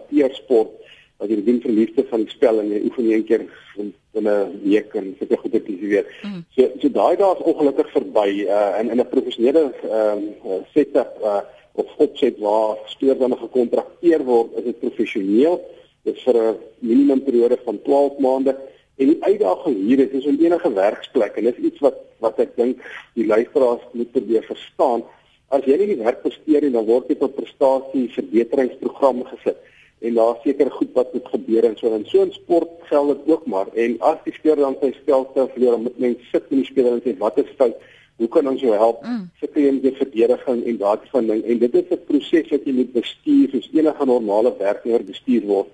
[1.23, 3.43] wat jy doen vir liefde van die spel en jy oefen een keer
[3.79, 6.09] in 'n week en sulke goede kies jy weet.
[6.23, 6.43] Mm.
[6.55, 11.11] So so daai dae is ongelukkig verby uh, in in 'n professionele ehm uh, setup
[11.23, 11.41] uh,
[11.73, 15.61] of opset waar dan gekontrakteer word, is dit professioneel.
[16.03, 18.55] Dit vir 'n minimum periode van 12 maande
[18.97, 22.55] en die uitdaging hier is is om enige werksplek en dis iets wat wat ek
[22.55, 22.77] dink
[23.13, 25.03] die luisteraars moet probeer verstaan.
[25.47, 29.57] As jy nie die werk presteer nie, dan word jy tot prestasie verbeteringsprogramme gesit
[30.03, 33.33] en daar seker goed wat moet gebeur en so en so in sport geld dit
[33.33, 33.67] ook maar.
[33.73, 36.69] En as die speler dan sy spel te verloor dan moet mens sit met die
[36.71, 37.77] speler en sê wat is fout?
[38.21, 39.01] Hoe kan ons jou help?
[39.03, 39.29] Mm.
[39.39, 41.41] sit jy in die verdediging en daardie van ding.
[41.43, 45.71] En dit is 'n proses wat jy moet bestuur soos enige normale werknemer bestuur word.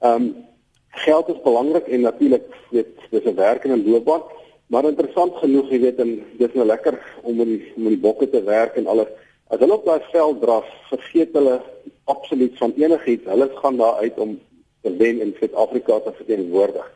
[0.00, 0.34] Ehm um,
[0.92, 4.22] geld is belangrik en natuurlik weet dis 'n werk en 'n loopbaan
[4.72, 6.96] maar interessant genoeg jy weet en dis nou lekker
[7.28, 9.10] om in die, om in die bokke te werk en alles.
[9.52, 11.58] As hulle op daai veld draf vergeet hulle
[12.04, 13.24] absoluut van enigiets.
[13.24, 14.40] Hulle gaan daar uit om
[14.82, 16.90] te wen in Suid-Afrika te verteenwoordig.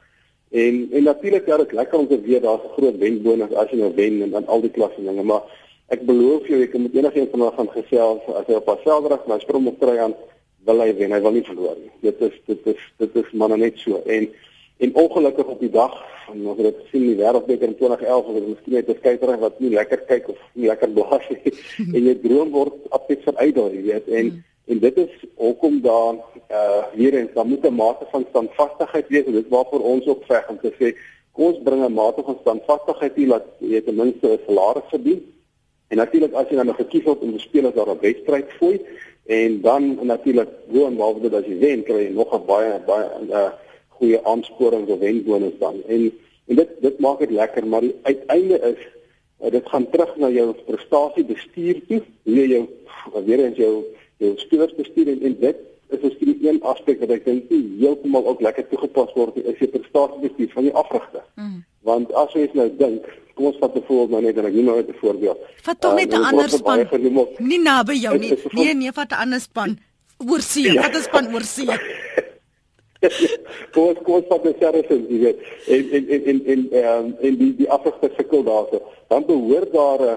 [0.51, 3.79] En en natuurlik ja, dit lekker om te weet daar's 'n groot wenbonus as jy
[3.79, 5.43] nou wen en dan al die klasse dinge, maar
[5.89, 9.39] ek beloofs jou ek moet enigiets van hulle gaan gesels as hy op Asseldrag my
[9.39, 10.15] sprom op kry aan
[10.65, 11.91] wil hy wen, hy wil nie verloor nie.
[12.01, 14.03] Dit is dit is dit is maar net so.
[14.07, 14.29] En
[14.79, 15.95] en ongelukkig op die dag
[16.33, 19.39] en ons het gesien in die wêreldbeker in 2011 was dit miskien net 'n skeierig
[19.39, 21.53] wat nie lekker kyk of nie lekker blaas nie.
[21.97, 24.09] en jy droom word absoluut veruitdaag, jy weet.
[24.09, 26.15] En mm En dit is hoekom daar
[26.51, 30.25] uh weer eens dan moet 'n mate van standvastigheid wees en dit waarvoor ons ook
[30.25, 30.97] veg om te sê
[31.33, 35.21] kom ons bring 'n mate van standvastigheid hier dat jy ten minste 'n salaris verdien.
[35.89, 38.49] En natuurlik as jy dan nog gekies word om te speel as daar 'n wedstryd
[38.59, 38.81] fooi
[39.27, 43.09] en dan natuurlik hoe en dit as jy wen kry jy nog 'n baie baie
[43.21, 43.51] 'n uh,
[43.89, 45.83] goeie aansporing of wenbonus dan.
[45.87, 46.13] En
[46.47, 48.83] en dit dit maak dit lekker maar die uiteinde is
[49.43, 52.67] uh, dit gaan terug na jou prestasie bestuur toe, hoe jy jou
[53.25, 53.85] weer eens jou
[54.23, 55.63] jou spelersbestuur en, en dit
[55.95, 59.59] is miskien een aspek wat ek dink nie heeltemal ook lekker toegepas word nie, is
[59.61, 61.25] die prestasiebestuur van die afrigter.
[61.35, 61.63] Mm.
[61.87, 64.71] Want as jy nou dink, kom ons vat 'n voorbeeld nou net en ek noem
[64.71, 65.39] nou 'n voorbeeld.
[65.63, 66.87] Vat tog net 'n uh, ander span.
[67.39, 68.33] Nie naby jou nie.
[68.53, 69.79] Nee, nee, vat 'n ander span.
[70.19, 70.83] Oorsee, ja.
[70.83, 71.67] wat is span oorsee?
[73.73, 75.39] kom ons kom ons vat die Saracens, jy weet.
[75.69, 78.83] En en en en en ehm en die die afrigter sukkel daarso.
[79.09, 80.17] Dan behoort daar 'n uh,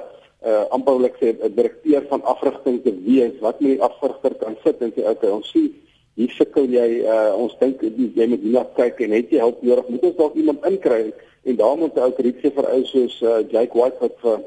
[0.72, 4.92] amperlik sê 'n direkteur van afrigting te wees wat met die afrigter kan sit en
[4.96, 5.74] sê okay, ons sien
[6.20, 9.90] hier sukkel jy uh, ons dink jy moet hierna kyk en het jy hulp nodig?
[9.90, 11.14] Moet ons dalk iemand inkry
[11.48, 14.42] en daarom moet ook Rietse vir ou soos uh, Jake White wat vir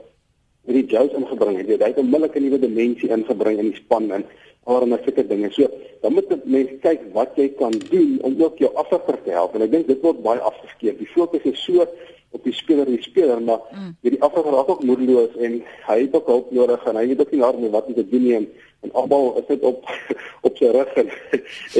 [0.69, 1.73] hierdie Jones ingebring het.
[1.73, 4.25] Hy het 'n onmiddellike nuwe dimensie ingebring in die span en
[4.65, 5.51] allerlei sulke dinge.
[5.53, 5.69] So,
[6.01, 9.55] dan moet mense kyk wat jy kan doen om ook jou afrigter te help.
[9.55, 10.99] En ek dink dit word baie afgeskeep.
[10.99, 11.87] Die fokus is so
[12.33, 13.95] op die speler, die speler, maar mm.
[14.01, 17.35] die afrigter raak ook moedeloos en hy het ook hulp nodig en hy weet ook
[17.35, 18.47] nie nou wat hy te doen nie en,
[18.87, 19.85] en almal is dit op
[20.49, 21.11] op sy rug en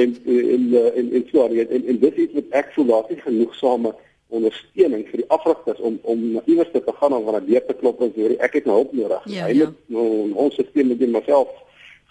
[0.03, 1.57] en en en en so aan.
[1.63, 3.95] En, en dit is met eksolasie genoegsame
[4.33, 8.01] ondersteuning vir die afrigters om om iewers te gaan om van 'n deur te klop
[8.01, 9.25] en sê ek het nou hulp nodig.
[9.25, 9.97] Ja, hy moet ja.
[9.97, 11.49] nou ons stelsel met homself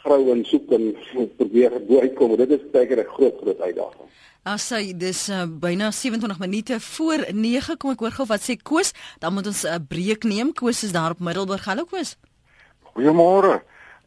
[0.03, 0.91] grou en soek en
[1.39, 2.37] probeer bo uitkom.
[2.37, 4.09] Dit is seker 'n groot groot uitdaging.
[4.45, 8.57] As jy dis uh, byna 27 minute voor 9 kom ek hoor gou wat sê
[8.63, 10.53] Koos, dan moet ons 'n uh, breek neem.
[10.53, 11.65] Koos is daar op Middelburg.
[11.65, 12.17] Hallo Koos.
[12.93, 13.63] Goeiemôre.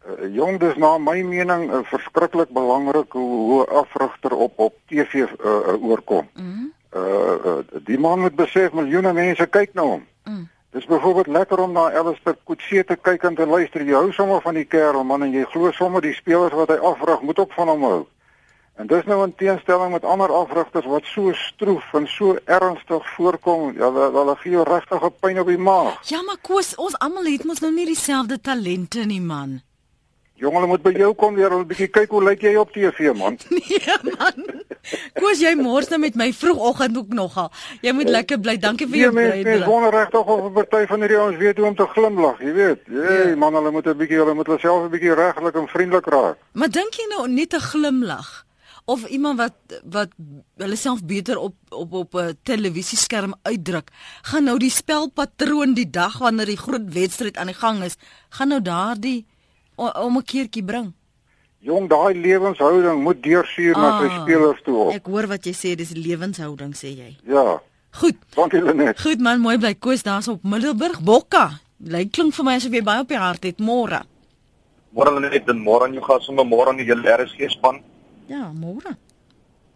[0.05, 5.13] Uh, jong, dis na my mening uh, verskriklik belangrik hoe hoe afrigter op op TV
[5.13, 6.29] uh, uh, oorkom.
[6.35, 7.01] Mm uh,
[7.45, 10.03] uh die man moet besef miljoene mense kyk na hom.
[10.23, 10.45] Mm.
[10.75, 13.83] Dis byvoorbeeld lekker om na Elspeth Kutse te kyk en te luister.
[13.87, 16.75] Jy hou sommer van die kerel man en jy glo sommer die spelers wat hy
[16.89, 17.99] afrig moet op van hom hou.
[18.75, 23.71] En dis nou 'n teenstelling met ander afrigters wat so stroef en so ernstig voorkom.
[23.77, 26.09] Ja, hulle gee jou regtig 'n pyn op die maag.
[26.09, 29.61] Ja, maar Koos, ons almal het mos nou nie dieselfde talente nie, man.
[30.35, 33.37] Jongen, moet by jou kom weer 'n bietjie kyk hoe lyk jy op TV, man.
[33.55, 34.63] Nee, man.
[35.13, 37.51] Koos, jy mors nou met my vroegoggend ook nogal.
[37.81, 38.57] Jy moet lekker bly.
[38.57, 39.43] Dankie vir jou bydrae.
[39.43, 42.39] Nee, mens wonder regtig of 'n party van hierdie ouens weet hoe om te glimlag,
[42.39, 42.81] jy weet.
[42.85, 43.35] Hey, ja.
[43.35, 46.37] man, hulle moet 'n bietjie, hulle moet hulle self 'n bietjie reglik en vriendelik raak.
[46.51, 48.45] Maar dink jy nou net 'n glimlag?
[48.85, 50.11] of iemand wat wat
[50.61, 53.89] hulle self beter op op op 'n televisieskerm uitdruk,
[54.21, 57.95] gaan nou die spelpatroon die dag wanneer die groot wedstryd aan die gang is,
[58.29, 59.25] gaan nou daardie
[59.75, 60.93] om 'n keertjie bring.
[61.65, 64.91] Jong, daai lewenshouding moet deursuur ah, na sy ah, spelers toe op.
[64.93, 67.15] Ek hoor wat jy sê, dis lewenshouding sê jy.
[67.25, 67.61] Ja.
[67.95, 68.19] Goed.
[68.35, 68.99] Dankie Lenet.
[69.01, 71.59] Goed man, mooi bly koes daar's op Middelburg Bokka.
[71.79, 74.03] Lyk klink vir my asof jy baie op die hart het môre.
[74.95, 77.81] Môre Lenet, dan môre aan jou gas sommer môre aan die hele RSG span.
[78.29, 78.93] Ja, môre.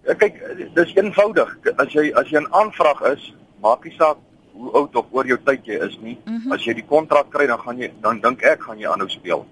[0.05, 0.37] Ja, kyk,
[0.75, 1.57] dis eenvoudig.
[1.77, 3.33] As jy as jy 'n aanvraag is,
[3.63, 4.17] maak nie saak
[4.53, 6.17] hoe oud of oor jou tyd jy is nie.
[6.25, 6.53] Mm -hmm.
[6.53, 9.45] As jy die kontrak kry, dan gaan jy dan dink ek gaan jy aanhou speel.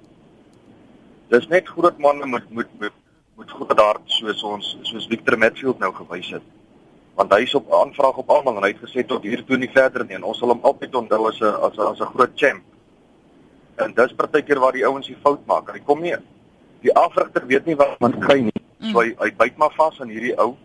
[1.30, 2.94] Dis net groot manne moet moet moet
[3.38, 6.46] moet goed daar soos ons soos Victor Matfield nou gewys het.
[7.16, 9.70] Want hy is op aanvraag op almal en hy het gesê tot hier toe nie
[9.74, 12.34] verder nie en ons sal hom altyd onthou as 'n as 'n as 'n groot
[12.36, 12.64] champ.
[13.76, 15.72] En dis partykeer waar die ouens die fout maak.
[15.74, 16.16] Hy kom nie
[16.82, 18.62] die afrigter weet nie wat man kry nie.
[18.80, 18.92] Mm.
[18.92, 20.56] So hy hy byt maar vas aan hierdie ou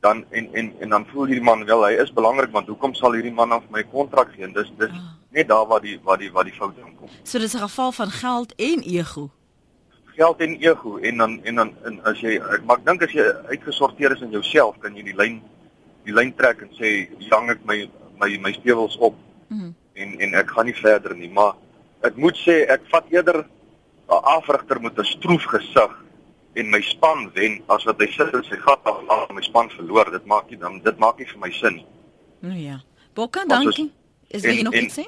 [0.00, 3.16] dan en en en dan voel hierdie man wel hy is belangrik want hoekom sal
[3.16, 4.52] hierdie man af my kontrak gee?
[4.52, 5.08] Dis dis oh.
[5.30, 7.08] net daar waar die waar die waar die fout inkom.
[7.22, 9.30] So dis 'n geval van geld en ego.
[10.18, 13.26] Geld en ego en dan en dan en as jy maar ek dink as jy
[13.52, 15.38] uitgesorteer is in jouself kan jy die lyn
[16.08, 17.84] die lyn trek en sê jang ek my
[18.18, 19.14] my my stewels op.
[19.48, 19.74] Mm.
[19.94, 21.54] En en ek gaan nie verder nie, maar
[22.06, 23.44] ek moet sê ek vat eerder
[24.08, 25.94] 'n afrigter met 'n stroef gesig
[26.54, 29.70] en my span wen as wat hy sit in sy gat af en my span
[29.70, 30.10] verloor.
[30.10, 31.86] Dit maak nie dan dit maak nie vir my sin nie.
[32.40, 32.80] Nou ja.
[33.14, 33.92] Bokka, dankie.
[34.28, 35.04] Is jy nog iets sê?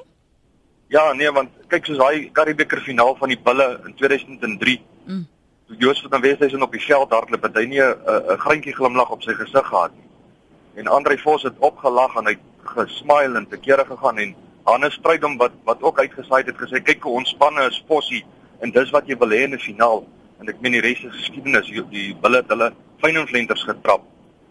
[0.91, 4.77] Ja, nee, want kyk soos daai Karibeker finaal van die Bulle in 2003.
[5.07, 5.25] Mm.
[5.67, 9.23] Toe Joost van Wesduisen op die veld hardloop, het hy nie 'n greintjie glimlag op
[9.23, 10.09] sy gesig gehad nie.
[10.75, 12.37] En Andre Vos het opgelag en hy
[12.75, 17.03] gesmile en te kere gegaan en Hannes Strydom wat wat ook uitgesaai het gesê kyk
[17.03, 18.25] hoe ontspanne is Fossie
[18.61, 20.05] en dis wat jy wil hê in 'n finaal
[20.39, 24.03] en ek meen die res is geskiedenis die, die bulle het hulle fynenflenters getrap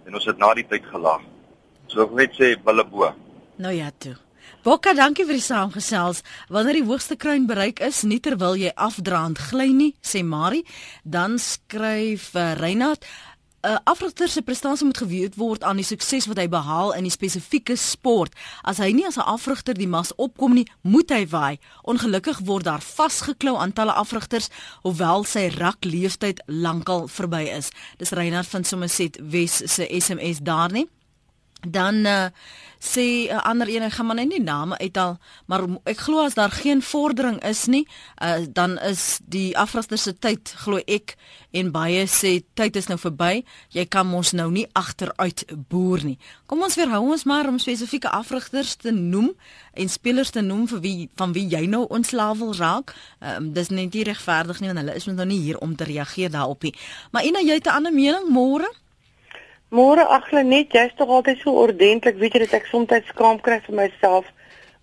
[0.06, 1.22] en ons het na die tyd gelag
[1.86, 3.12] so ek net sê bulle bo
[3.56, 4.16] nou ja toe
[4.60, 6.18] Bokka dankie vir die saamgesels
[6.52, 10.66] wanneer die hoogste kruin bereik is nie terwyl jy afdraand gly nie sê Marie
[11.00, 13.06] dan skryf uh, Reinhard
[13.64, 17.08] 'n uh, afrigter se prestasie moet geweet word aan die sukses wat hy behaal in
[17.08, 18.36] die spesifieke sport.
[18.62, 21.58] As hy nie as 'n afrigter die mas opkom nie, moet hy waai.
[21.82, 24.48] Ongelukkig word daar vasgeklou aantalle afrigters
[24.82, 27.72] hoewel sy rak leeftyd lankal verby is.
[27.96, 30.88] Dis Reinhard van Somerset Wes se SMS daar nie.
[31.68, 32.26] Dan uh,
[32.80, 36.24] sê 'n uh, ander een, ek gaan maar net nie name uithaal, maar ek glo
[36.24, 37.86] as daar geen vordering is nie,
[38.22, 41.16] uh, dan is die afrigter se tyd glo ek
[41.50, 43.44] en baie sê tyd is nou verby.
[43.68, 46.18] Jy kan mos nou nie agteruit boer nie.
[46.46, 49.32] Kom ons weerhou ons maar om spesifieke afrigters te noem
[49.74, 52.94] en spelers te noem vir wie van wie jy nou ontslaaw wil raak.
[53.20, 56.30] Um, dis net nie regverdig nie want hulle is nog nie hier om te reageer
[56.30, 56.74] daarop nie.
[57.10, 58.70] Maar Ina, jy het 'n ander mening môre?
[59.70, 63.60] Môre agter net, jy's tog altyd so ordentlik, weet jy dat ek soms skaam kry
[63.66, 64.26] vir myself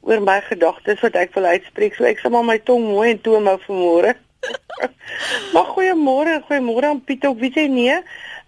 [0.08, 1.97] oor my gedagtes wat ek wil uitspreek.
[1.97, 4.13] So ek sal maar my tong mooi en toom hou vir môre.
[5.54, 7.97] maar goeiemôre, goeiemôre aan Piet ook, weet jy nee.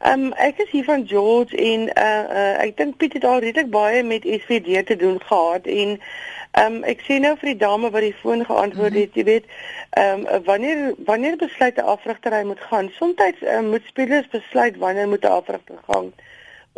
[0.08, 3.68] Um, ek is hier van George en uh, uh ek dink Piet het al redelik
[3.74, 7.92] baie met SVD te doen gehad en ehm um, ek sien nou vir die dame
[7.92, 9.52] wat die foon geantwoord het, jy weet,
[10.00, 12.90] ehm um, wanneer wanneer besluit 'n afrigtery moet gaan?
[12.96, 16.14] Soms uh, moet spelers besluit wanneer moet 'n afrigter gaan.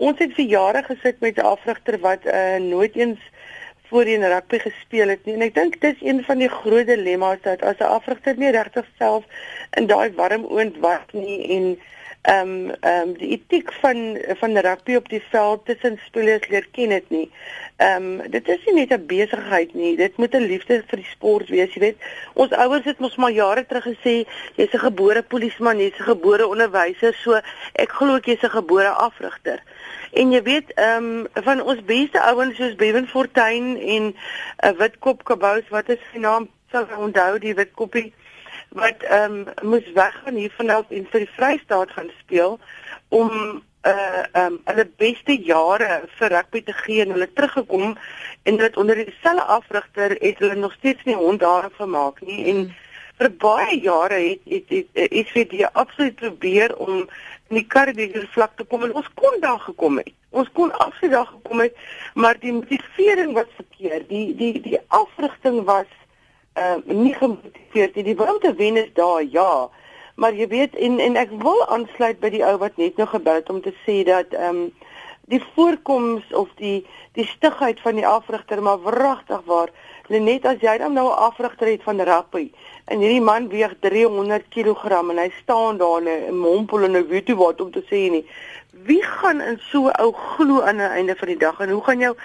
[0.02, 3.20] Ons het vir jare gesit met 'n afrigter wat uh, nooit eens
[3.90, 5.34] voorheen rugby gespeel het nie.
[5.36, 8.88] En ek dink dis een van die groot dilemma's dat as 'n afrigter nie regtig
[8.98, 9.24] self
[9.78, 11.66] in daai warm oond was nie en
[12.22, 16.68] ehm um, ehm um, die etiek van van rugby op die veld tussen spelers leer
[16.72, 17.32] ken dit nie.
[17.78, 19.96] Ehm um, dit is nie net 'n besigheid nie.
[19.98, 21.98] Dit moet 'n liefde vir die sport wees, jy weet.
[22.34, 24.16] Ons ouers het mos maar jare terug gesê
[24.56, 27.42] jy's 'n gebore polisieman, jy's 'n gebore onderwyser, so
[27.74, 29.64] ek glo jy's 'n gebore afrigter.
[30.12, 34.16] En jy weet, ehm um, van ons beste ouens soos Bevan Fortuin en 'n
[34.64, 36.50] uh, eh, Witkop Kabous, wat is sy naam?
[36.72, 38.14] Sal ek onthou die Witkoppie
[38.72, 42.60] wat ehm um, moes weggaan hier vanaf en vir die Vrystaat gaan speel
[43.10, 43.30] om
[43.84, 43.92] uh
[44.32, 47.98] ehm um, hulle beste jare vir rugby te gee en hulle teruggekom
[48.44, 52.64] en dit onder dieselfde afrigter het hulle nog steeds nie hond daar gemaak nie en
[53.18, 57.08] vir baie jare het het het, het, het, het absoluut probeer om
[57.52, 60.14] in die Karibiese vlak te kom en ons kon daar gekom het.
[60.32, 61.76] Ons kon absoluut daar gekom het,
[62.16, 64.08] maar die motivering was verkeerd.
[64.10, 65.90] Die die die afrigting was
[66.54, 68.04] ehm uh, nie gemotiveerd nie.
[68.04, 69.70] Die wil te wen is daar, ja.
[70.16, 73.40] Maar jy weet en en ek wil aansluit by die ou wat net nou gebel
[73.40, 74.74] het om te sê dat ehm um,
[75.32, 76.86] die voorkoms of die
[77.16, 79.72] die stigheid van die afrigter maar wragtig waar
[80.12, 82.52] net as jy dan nou 'n afrigter het van rugby
[82.86, 87.36] en hierdie man weeg 300 kg en hy staan daar en mompel en weet jy
[87.36, 88.26] wat om te sê nie
[88.86, 91.84] wie gaan in so 'n ou glo aan die einde van die dag en hoe
[91.84, 92.16] gaan jou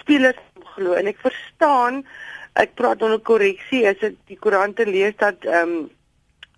[0.00, 0.38] spelers
[0.74, 2.06] glo en ek verstaan
[2.54, 5.90] ek praat onder korreksie as ek die koerante lees dat ehm um,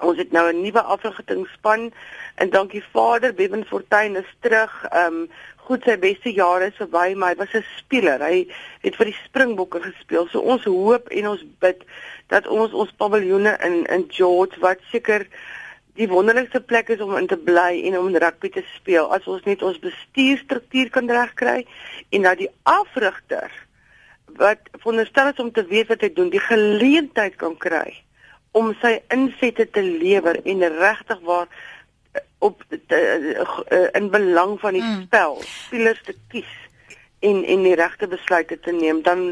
[0.03, 1.93] ons het nou 'n nuwe afrigtingspan
[2.35, 5.29] en dankie Vader Bevan Fortuin is terug ehm um,
[5.65, 8.21] goed sy beste jare is verby, maar hy was 'n speler.
[8.21, 8.47] Hy
[8.83, 10.29] het vir die Springbokke gespeel.
[10.29, 11.85] So ons hoop en ons bid
[12.29, 15.27] dat ons ons paviljoene in in George wat seker
[15.95, 19.13] die wonderlikste plek is om in te bly en om rugby te speel.
[19.13, 21.67] As ons net ons bestuurstruktuur kan regkry
[22.11, 23.51] en dat die afrigter
[24.37, 27.95] wat veronderstel is om te weet wat hy doen, die geleentheid kan kry
[28.55, 31.49] om sy insette te lewer en regtig waar
[32.45, 32.99] op te,
[33.73, 35.07] uh, in belang van die mm.
[35.09, 36.53] spel spelers te kies
[37.25, 39.25] en en die regte besluite te neem dan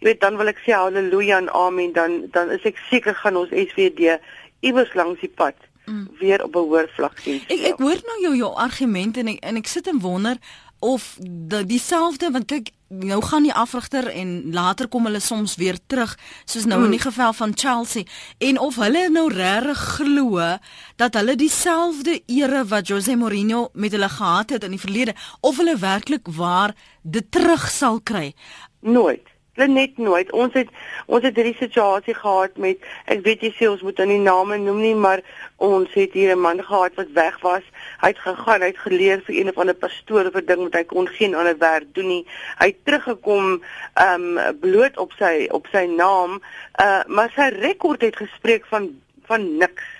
[0.00, 3.38] jy weet dan wil ek sê haleluja en amen dan dan is ek seker gaan
[3.38, 4.16] ons SVD
[4.64, 5.54] iewers langs die pad
[5.86, 6.08] mm.
[6.18, 7.42] weer op 'n hoër vlak sien.
[7.48, 10.36] Ek ek hoor nou jou jou argumente en ek, en ek sit en wonder
[10.78, 15.78] of die dieselfde want kyk nou gaan die afrigter en later kom hulle soms weer
[15.86, 16.84] terug soos nou mm.
[16.84, 18.02] in die geval van Chelsea.
[18.38, 20.58] En of hulle nou regtig glo
[20.96, 25.56] dat hulle dieselfde ere wat Jose Mourinho met hulle gehad het in die verlede of
[25.56, 28.32] hulle werklik waar dit terug sal kry?
[28.80, 30.32] Nooit Hulle net nooit.
[30.34, 30.70] Ons het
[31.06, 34.58] ons het hierdie situasie gehad met ek weet jy sê ons moet nou nie name
[34.58, 35.22] noem nie, maar
[35.62, 37.62] ons het hier 'n man gehad wat weg was.
[38.00, 40.74] Hy het gegaan, hy het geleer vir een of ander pastoor of 'n ding wat
[40.74, 42.26] hy kon geen ander werk doen nie.
[42.58, 43.62] Hy het teruggekom
[44.08, 46.42] um bloot op sy op sy naam,
[46.82, 48.90] uh maar sy rekord het gespreek van
[49.26, 49.93] van niks.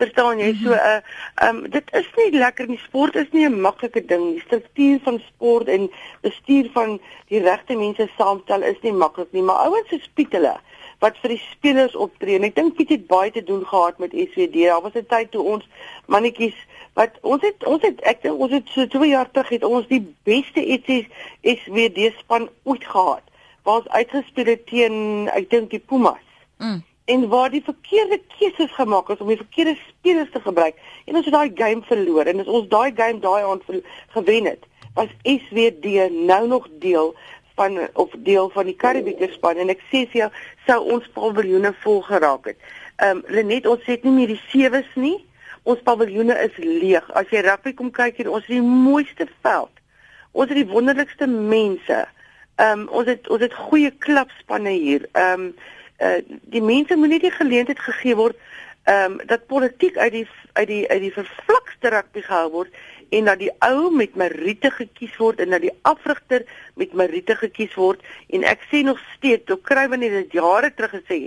[0.00, 0.54] Verstaan jy?
[0.62, 1.00] So 'n uh, eh,
[1.44, 2.80] ehm um, dit is nie lekker nie.
[2.86, 4.40] Sport is nie 'n maklike ding nie.
[4.40, 9.66] Struktuur van sport en bestuur van die regte mense saamstel is nie maklik nie, maar
[9.66, 10.56] ouens so spiet hulle
[11.00, 12.36] wat vir die spelers optree.
[12.36, 14.64] En ek dink Piet het baie te doen gehad met SVD.
[14.64, 15.68] Daar was 'n tyd toe ons
[16.06, 16.56] mannetjies
[16.94, 19.86] wat ons het ons het ek dink ons het so 2 jaar terug het ons
[19.88, 20.60] die beste
[21.42, 23.24] SVD span ooit gehad.
[23.62, 26.24] Waar ons uitgespeel het teen ek dink die Pumas.
[26.58, 31.16] Mm en waar die verkeerde keuses gemaak is om die verkeerde spelers te gebruik en
[31.16, 33.62] ons het daai game verloor en as ons daai game daai aand
[34.16, 37.14] gewen het was SWD nou nog deel
[37.60, 40.28] van of deel van die Karibieke span en ek sê vir jou
[40.66, 42.70] sou ons paviljoene vol geraak het.
[43.00, 45.18] Ehm um, Lenet ons het nie meer die sewes nie.
[45.68, 47.04] Ons paviljoene is leeg.
[47.18, 49.82] As jy rugby kom kyk hier, ons het die mooiste veld.
[50.32, 52.00] Ons het die wonderlikste mense.
[52.56, 55.08] Ehm um, ons het ons het goeie klubspanne hier.
[55.12, 55.52] Ehm um,
[56.00, 56.20] uh,
[56.52, 58.36] die mense moet nie die geleentheid gegee word
[58.88, 62.78] ehm um, dat politiek uit die uit die uit die vervlakste rugby gehou word
[63.10, 67.74] en dat die ou met meriete gekies word en dat die afrigter met meriete gekies
[67.74, 68.02] word.
[68.30, 71.26] En ek sê nog steeds ek kry wanneer dit jare terug gesê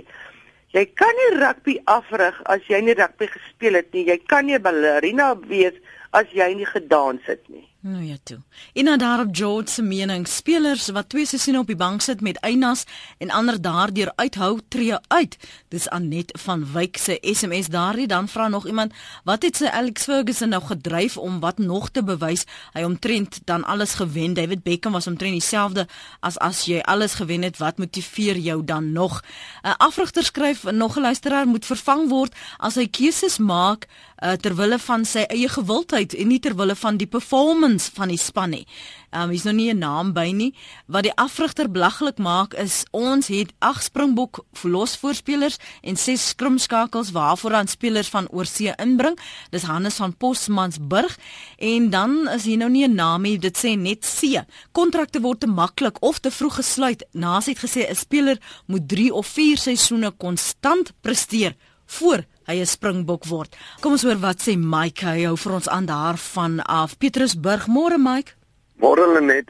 [0.74, 4.08] jy kan nie rugby afrig as jy nie rugby gespeel het nie.
[4.08, 5.78] Jy kan nie 'n ballerina wees
[6.10, 8.38] as jy nie gedans het nie Nou ja toe.
[8.72, 12.36] En dan daarop George se mening, spelers wat twee seisoene op die bank sit met
[12.40, 12.84] Eynas
[13.18, 15.36] en ander daardeur uithou tree uit.
[15.68, 18.92] Dis Anet van Wyk se SMS daardie dan vra nog iemand,
[19.24, 22.46] wat het sy Alex Ferguson nou gedryf om wat nog te bewys?
[22.72, 24.34] Hy omtrent dan alles gewen.
[24.34, 25.84] David Beckham was omtrent dieselfde
[26.20, 29.20] as as jy alles gewen het, wat motiveer jou dan nog?
[29.20, 33.88] 'n uh, Afrigter skryf nog 'n luisteraar moet vervang word as hy keuses maak
[34.24, 38.08] uh, ter wille van sy eie gewildheid en nie ter wille van die performance van
[38.08, 38.66] die span nie.
[39.10, 40.54] Um hier's nog nie 'n naam by nie.
[40.86, 47.50] Wat die afrigter belaglik maak is ons het 8 Springbok verlosvoorspelers en 6 skrimskakels waarvoor
[47.50, 49.18] dan spelers van oorsee inbring.
[49.50, 51.18] Dis Hannes van Posmansburg
[51.58, 53.38] en dan is hier nou nie 'n naam nie.
[53.38, 54.44] Dit sê net C.
[54.72, 57.06] Kontrakte word te maklik of te vroeg gesluit.
[57.12, 61.56] Naas het gesê 'n speler moet 3 of 4 seisoene konstant presteer
[61.86, 63.56] voor hy 'n springbok word.
[63.80, 65.04] Kom ons hoor wat sê Mike.
[65.06, 66.98] Hy hou vir ons aan daarvan af.
[66.98, 68.32] Petrusburg, môre Mike.
[68.76, 69.48] Môre net.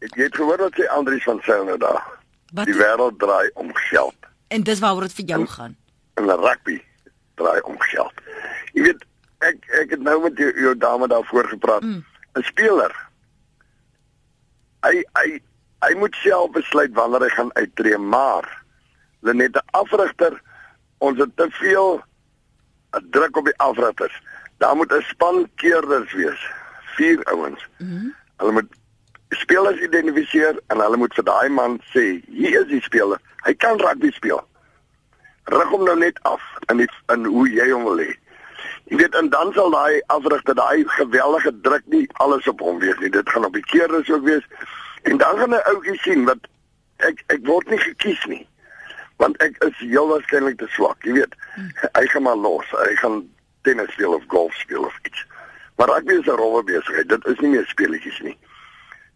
[0.00, 2.02] Het jy het gehoor wat sê Andrius van Sail nou daar?
[2.52, 4.14] Wat Die wêreld draai om geld.
[4.48, 5.76] en dis waaroor dit vir jou gaan.
[6.14, 6.82] En rugby
[7.34, 8.12] draai om geld.
[8.72, 9.04] Jy weet,
[9.38, 11.82] ek ek het nou met jou, jou dame daarvoor gepraat.
[11.82, 12.42] 'n mm.
[12.42, 12.92] Speler.
[14.84, 15.40] Hy hy
[15.84, 18.64] hy moet self besluit wanneer hy gaan uittreë, maar
[19.20, 20.40] Lenette afrigter
[20.98, 22.02] ons het te veel
[23.10, 24.22] druk op die afrigters.
[24.58, 26.50] Daar moet 'n span keerders wees.
[26.96, 27.66] Vier ouens.
[27.78, 28.14] Mm -hmm.
[28.36, 28.72] Hulle moet
[29.28, 33.20] spelers identifiseer en hulle moet vir daai man sê, hier is die speler.
[33.44, 34.42] Hy kan rugby speel.
[35.44, 38.14] Rig hom nou net af in die in hoe jy hom wil hê.
[38.90, 42.98] Jy weet en dan sal daai afrigter daai geweldige druk nie alles op hom wees
[42.98, 43.10] nie.
[43.10, 44.46] Dit gaan op die keerders ook wees.
[45.02, 46.38] En dan gaan 'n ouetjie sien wat
[46.96, 48.46] ek ek word nie gekies nie.
[49.16, 51.34] Want ek is heel waarskynlik te swak, jy weet.
[51.96, 52.64] Hy gaan maar los.
[52.70, 53.22] Hy gaan
[53.62, 55.24] tennis speel of golf speel of iets.
[55.76, 57.08] Maar rugby is 'n rowwe besigheid.
[57.08, 58.36] Dit is nie meer speletjies nie.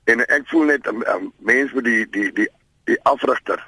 [0.04, 2.48] En ek voel net 'n um, mens moet die die die
[2.84, 3.60] die afrigter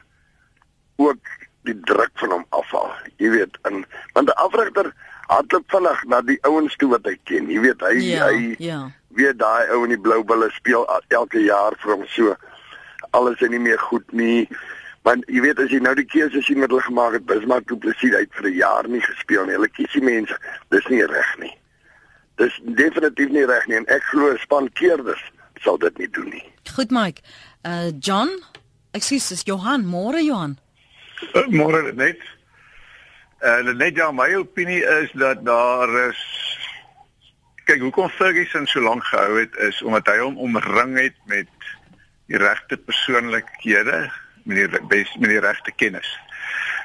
[0.96, 1.18] ook
[1.62, 2.90] die druk van hom afhaal.
[3.16, 4.92] Jy weet, en want 'n afrigter
[5.26, 7.50] hardloop vinnig na die ouens toe wat hy ken.
[7.50, 8.90] Jy weet, hy Ja, hy ja.
[9.08, 12.36] weet daai ou in die blou bulle speel elke jaar vir hom so.
[13.10, 14.48] Alles is nie meer goed nie.
[15.02, 17.76] Want jy weet as jy nou die keuse sien wat hulle gemaak het, Bismarck Du
[17.76, 19.54] Plessis het vir 'n jaar nie gespeel nie.
[19.58, 20.38] Hulle kies die mense.
[20.70, 21.54] Dis nie reg nie.
[22.36, 25.22] Dis definitief nie reg nie en ek glo 'n span keerders
[25.60, 26.44] sal dit nie doen nie.
[26.74, 27.22] Goed Mike.
[27.66, 28.30] Uh John,
[28.92, 30.58] ekskuus, dis Johan, môre Johan.
[31.34, 32.18] Uh, Môre net.
[33.42, 36.18] Eh uh, net ja, my opinie is dat daar is
[37.64, 41.48] kyk hoekom Ferguson so lank gehou het is omdat hy hom omring het met
[42.26, 44.10] die regte persoonlikhede,
[44.44, 46.18] die bes- met die regte kennis.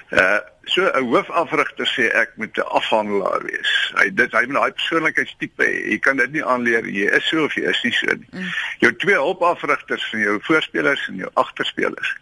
[0.09, 3.91] Uh so 'n hoofafrigter sê ek moet 'n afhandelaar wees.
[3.95, 5.91] Hy dit hy moet daai persoonlikheidstipe hê.
[5.91, 8.27] Jy kan dit nie aanleer jy is so of jy is nie so nie.
[8.31, 8.53] Mm.
[8.79, 12.15] Jou twee hulpafrigters en jou voorspelers en jou agterspelers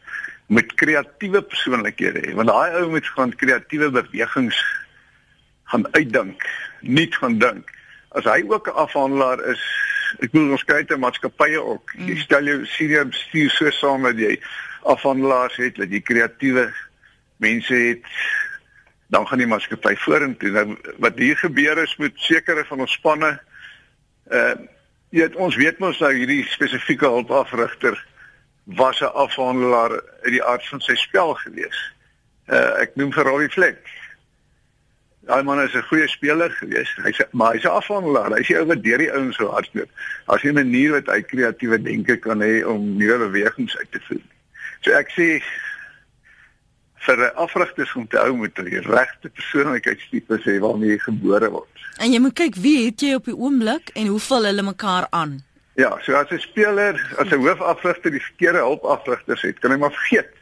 [0.48, 4.58] moet kreatiewe persoonlikhede hê want daai ou moet gaan kreatiewe bewegings
[5.66, 6.46] gaan uitdink,
[6.82, 7.72] nie gaan dink.
[8.10, 9.62] As hy ook 'n afhandelaar is,
[10.20, 11.94] ek bedoel ons kry te maatskappye ook.
[11.98, 12.08] Mm.
[12.08, 14.40] Jy stel jou senior bestuur so saam dat jy
[14.86, 16.70] afhandelaars het, dat jy kreatiewe
[17.44, 18.06] mense het,
[19.08, 20.52] dan gaan die maatskappy vorentoe.
[20.52, 23.36] Nou wat hier gebeur is met sekere van ons spanne
[24.32, 24.56] uh
[25.14, 27.96] jy weet ons weet mos nou hierdie spesifieke hulpafrigter
[28.66, 31.78] was 'n afhandelaar uit die aard van sy spel gewees.
[32.50, 33.80] Uh ek noem vir Robbie Fleck.
[35.30, 36.90] Daai man is 'n goeie speler gewees.
[37.04, 38.36] Hy's maar hy's 'n afhandelaar.
[38.36, 39.90] Hy's nie ou wat deur die ouens so hardloop.
[40.28, 44.35] Jy 'n manier wat hy kreatiewe denke kan hê om nuwe bewegings uit te voer.
[44.86, 45.42] So ek sê
[47.06, 51.86] vir 'n afrigters om te hou moet die regte persoonlikheidstipe sê waarmee jy gebore word.
[51.98, 55.08] En jy moet kyk wie het jy op die oomblik en hoe vul hulle mekaar
[55.10, 55.42] aan.
[55.76, 59.92] Ja, so as 'n speler, as 'n hoofafrigter die verkeerde hulpafrigters het, kan hy maar
[59.92, 60.34] vergeet.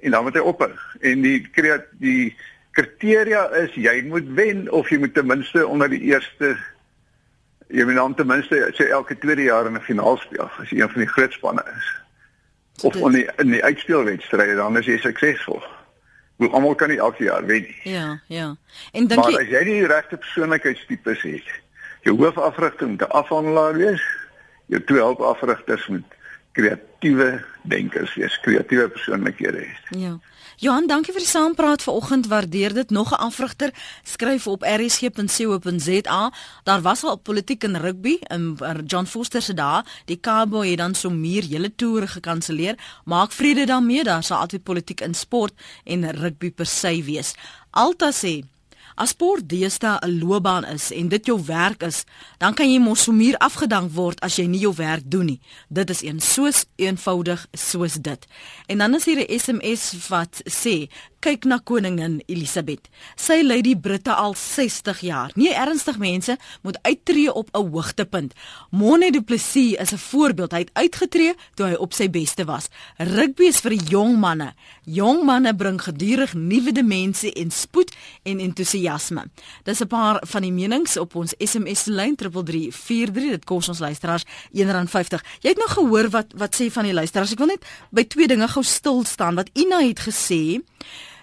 [0.00, 0.72] En dan moet hy ophou.
[1.00, 1.48] En die
[1.98, 2.36] die
[2.72, 6.56] kriteria is jy moet wen of jy moet ten minste onder die eerste
[7.68, 10.80] jy moet dan ten minste sê elke tweede jaar in 'n finaal speel as jy
[10.80, 12.03] een van die groot spanne is.
[12.84, 15.62] Of in die, in die uitspelwedstryde dan is jy suksesvol.
[16.36, 17.76] Want almal kan nie elke jaar wen nie.
[17.92, 18.56] Ja, ja.
[18.92, 21.52] En dink Maar jy as jy die regte persoonlikheidstipes het,
[22.02, 24.02] jou hoofafrigter moet 'n afhandelaar wees,
[24.66, 26.18] jou twee hulpafrigters moet
[26.52, 29.98] kreatiewe denkers wees, kreatiewe persoonlikhede hê.
[29.98, 30.18] Ja.
[30.62, 32.28] Johan, dankie vir die saampraat vanoggend.
[32.30, 32.90] Waardeer dit.
[32.90, 33.70] Nog 'n afrigter
[34.02, 36.32] skryf op rsg.co.za.
[36.62, 39.82] Daar was al politiek in rugby in John Foster se dae.
[40.04, 42.78] Die Cowboy het dan so meer hele toere gekanselleer.
[43.04, 44.04] Maak vrede daarmee.
[44.04, 45.52] Daar sal altyd politiek in sport
[45.84, 47.34] en rugby per se wees.
[47.70, 48.53] Alta sê
[48.94, 52.04] As sport deesdae 'n loopbaan is en dit jou werk is,
[52.38, 55.40] dan kan jy mos somier afgedank word as jy nie jou werk doen nie.
[55.68, 58.26] Dit is een soos eenvoudig soos dit.
[58.66, 60.88] En dan is hier 'n SMS wat sê:
[61.24, 62.88] kyk na koningin Elisabeth.
[63.16, 65.30] Sy lei die Britte al 60 jaar.
[65.34, 68.34] Nie ernstig mense moet uittreë op 'n hoogtepunt.
[68.70, 70.52] Mone du Plessis is 'n voorbeeld.
[70.52, 72.68] Hy het uitgetree toe hy op sy beste was.
[72.98, 74.54] Rugby is vir jong manne.
[74.84, 78.83] Jong manne bring gedurig nuwe dimensie en spoed en entoesiasme.
[79.64, 83.30] Dis 'n paar van die menings op ons SMS lyn 3343.
[83.30, 85.24] Dit kos ons luisteraars R1.50.
[85.40, 87.32] Jy het nou gehoor wat wat sê van die luisteraars.
[87.32, 90.62] Ek wil net by twee dinge gou stil staan wat Ina het gesê.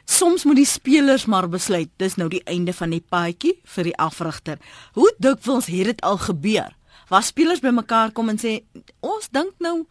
[0.06, 3.98] Soms moet die spelers maar besluit, dis nou die einde van die paadjie vir die
[4.02, 4.58] afrigter.
[4.98, 6.76] Hoe dikwels het dit al gebeur?
[7.12, 8.64] Waar spelers bymekaar kom en sê,
[9.00, 9.86] "Ons dink nou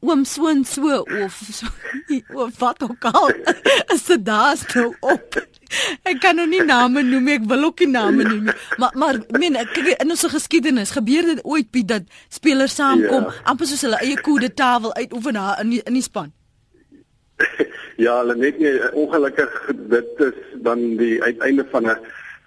[0.00, 1.66] oom so en so of so
[2.44, 3.30] of wat ook al."
[3.94, 5.46] Is dit daar's nou op.
[6.10, 8.56] Ek kan nou nie name noem ek wil ook nie name noem nie.
[8.78, 13.46] Maar maar men kyk in ons geskiedenis gebeur dit ooit Piet dat spelers saamkom, ja.
[13.50, 16.32] amper soos hulle eie koede tafel uitoefen in die, in die span.
[18.04, 19.56] ja, hulle net nie ongelukkig
[19.92, 21.98] dit is dan die uiteinde van 'n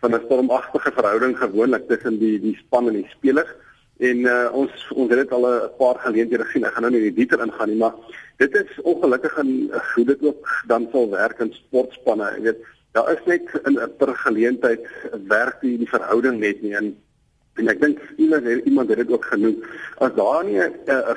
[0.01, 3.51] van 'n stormagtige verhouding gewoonlik tussen die die span en die spelers.
[3.99, 6.65] En uh, ons ons het dit al 'n paar geleenthede gesien.
[6.65, 7.95] Ek gaan nou nie in die detail ingaan nie, maar
[8.37, 9.49] dit is ongelukkig en
[9.93, 12.31] hoe dit ook dan sal werk in sportspanne.
[12.37, 12.61] Jy weet,
[12.91, 14.81] daar is net in 'n per geleentheid
[15.27, 16.97] werk die die verhouding net nie en
[17.59, 19.63] en ek dink iemand het iemand het dit ook genoem.
[19.97, 20.73] As daar nie 'n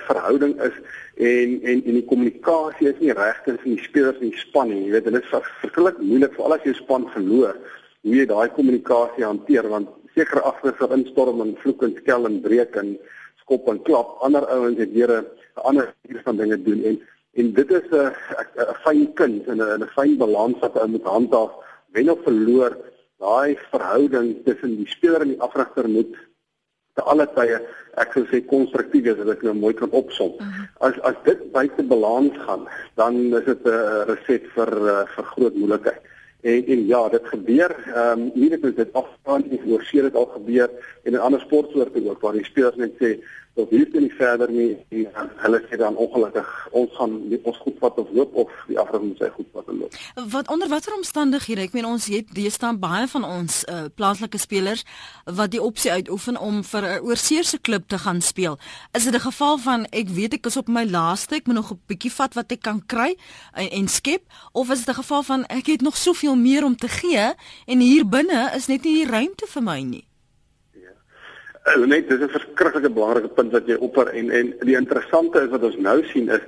[0.08, 0.76] verhouding is
[1.16, 4.84] en en en die kommunikasie is nie reg tussen die spelers en die span nie.
[4.84, 7.56] Jy weet, dit is verskriklik moeilik vir al jy span verloor
[8.02, 12.40] hoe jy daai kommunikasie hanteer want seker agter vir instorm en vloek en skel en
[12.40, 12.98] breek en
[13.40, 14.18] skop en klap.
[14.20, 17.00] Ander ouens het weer 'n ander manier van dinge doen en
[17.34, 18.12] en dit is 'n
[18.66, 21.52] 'n fyn kuns en 'n 'n fyn balans wat ou moet handhaaf.
[21.92, 22.76] Wen of verloor,
[23.18, 26.14] daai verhouding tussen die speler en die afrigter moet
[26.94, 27.60] te alle tye
[28.02, 30.32] ek sou sê konstruktief is as ek nou mooi kan opsom.
[30.40, 30.64] Uh -huh.
[30.88, 35.54] As as dit buite balans gaan, dan is dit 'n reset vir uh, vir groot
[35.54, 36.02] moeilikheid.
[36.42, 37.70] En en ja, dit gebeur.
[37.86, 40.70] Ehm um, nie net dit afstaan nie, oor seer dit al gebeur
[41.02, 43.20] en in ander sportsoorte ook waar die spelers net sê
[43.54, 47.40] dat hier kan nie verder nie en uh, hulle sê dan ongelukkig ons gaan nie
[47.44, 49.96] ons goed wat of loop of die afronding sê goed wat loop.
[50.32, 51.66] Wat onder watter omstandighede?
[51.66, 54.84] Ek meen ons het deesdae baie van ons uh, plaaslike spelers
[55.24, 58.58] wat die opsie uitoefen om vir 'n oorseese klub te gaan speel.
[58.92, 61.72] Is dit 'n geval van ek weet ek is op my laaste, ek moet nog
[61.72, 63.16] 'n bietjie vat wat ek kan kry
[63.52, 64.22] en, en skep
[64.52, 67.34] of is dit 'n geval van ek het nog soveel meer om te gee
[67.66, 70.11] en hier binne is net nie die ruimte vir my nie?
[71.62, 75.50] Uh, net dis 'n verskriklike belangrike punt wat jy opper en en die interessante is
[75.50, 76.44] wat ons nou sien is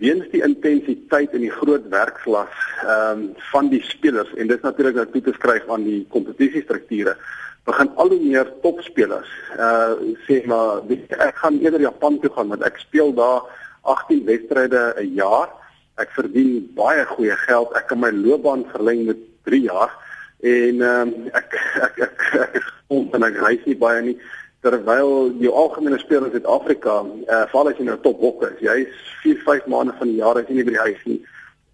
[0.00, 2.52] weens die intensiteit en die groot werkslag
[2.82, 7.16] ehm um, van die spelers en dit natuurlik nou toe skryf aan die kompetisiestrukture
[7.64, 9.92] begin al hoe meer topspelers uh
[10.26, 10.80] sê maar
[11.28, 13.44] ek gaan eerder Japan toe gaan want ek speel daar
[13.84, 15.48] 18 wedstryde 'n jaar.
[15.96, 17.72] Ek verdien baie goeie geld.
[17.76, 19.92] Ek kan my loopbaan verleng met 3 jaar.
[20.40, 21.52] En ehm um, ek
[21.86, 24.18] ek ek, ek, ek kom en ek reis nie baie nie
[24.64, 28.62] terwyl die algemene speler in Suid-Afrika, eh uh, veral as jy nou top hokke is,
[28.64, 31.20] jy is 4, 5 maande van die jaar as jy nie by die huis nie.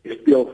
[0.09, 0.47] Jy speel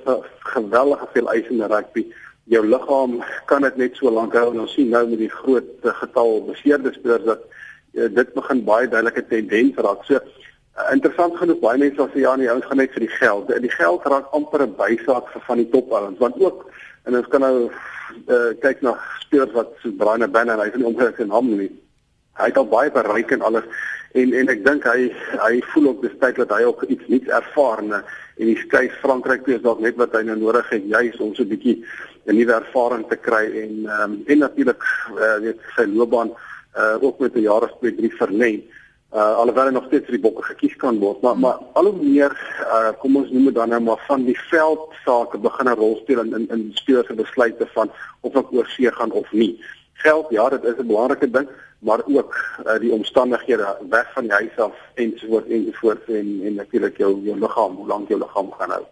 [0.53, 2.05] geweldige veel eis in rugby.
[2.53, 3.15] Jou liggaam
[3.51, 6.43] kan dit net so lank hou en ons sien nou met die groot uh, getal
[6.51, 10.05] beseerde spelers dat uh, dit begin baie duidelike tendens raak.
[10.11, 13.55] So uh, interessant genoeg baie mense sê ja, nee, ons gaan net vir die geld.
[13.65, 16.69] Die geld raak amper 'n bysaak vir van die topouens want ook
[17.07, 20.91] en ons kan nou uh, kyk na spelers wat so Brian Banner, hy is nie
[20.93, 21.73] omgekering in hom nie
[22.39, 23.65] hy het al baie bereik en alles.
[24.13, 25.11] En en ek dink hy
[25.43, 28.91] hy voel ook dis tyd dat hy ook iets nuuts ervaar en en die skei
[29.01, 31.85] Frankryk is dalk net wat hy nou nodig het juis om so 'n bietjie
[32.27, 34.83] 'n nuwe ervaring te kry en um, en natuurlik
[35.17, 36.33] uh, weet sy loopbaan
[36.77, 38.63] uh, ook met 'n jaar of twee drie verleng
[39.15, 41.23] uh, alhoewel hy nog steeds vir die bokke gekies kan word.
[41.25, 42.35] Maar maar al hoe meer
[42.67, 45.97] uh, kom ons noem dit dan nou maar van die veld sake begin 'n rol
[46.03, 49.55] speel in in, in spelers se besluite van of ek oor see gaan of nie.
[50.05, 51.49] Geld ja dit is 'n belangrike ding
[51.79, 52.35] maar ook
[52.67, 57.39] uh, die omstandighede weg van die huis af ensovoorts ensovoorts en en natuurlik jou jou
[57.39, 58.85] liggaam hoe lank jou liggaam gaan hou.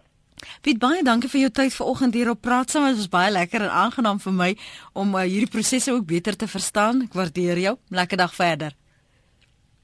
[0.61, 2.87] Piet baie dankie vir jou tyd vanoggend hier op praat saam.
[2.89, 4.49] Dit was baie lekker en aangenaam vir my
[4.93, 7.05] om uh, hierdie prosesse ook beter te verstaan.
[7.07, 7.77] Ek waardeer jou.
[7.89, 8.75] Lekker dag verder.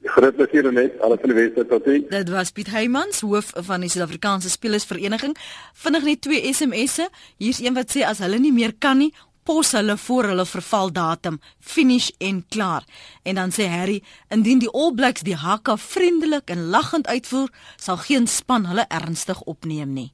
[0.03, 0.97] Groot plesier net.
[1.05, 2.05] Alles van die beste tot sien.
[2.09, 5.35] Dit was Piet Heymans, hoof van die Suid-Afrikaanse Spelersvereniging.
[5.83, 7.05] Vinnig net twee SMS'e.
[7.37, 9.11] Hier's een wat sê as hulle nie meer kan nie,
[9.43, 12.85] pos hulle voor hulle vervaldatum finish en klaar.
[13.23, 17.97] En dan sê Harry, indien die All Blacks die hakka vriendelik en lagend uitvoer, sal
[17.97, 20.11] geen span hulle ernstig opneem nie.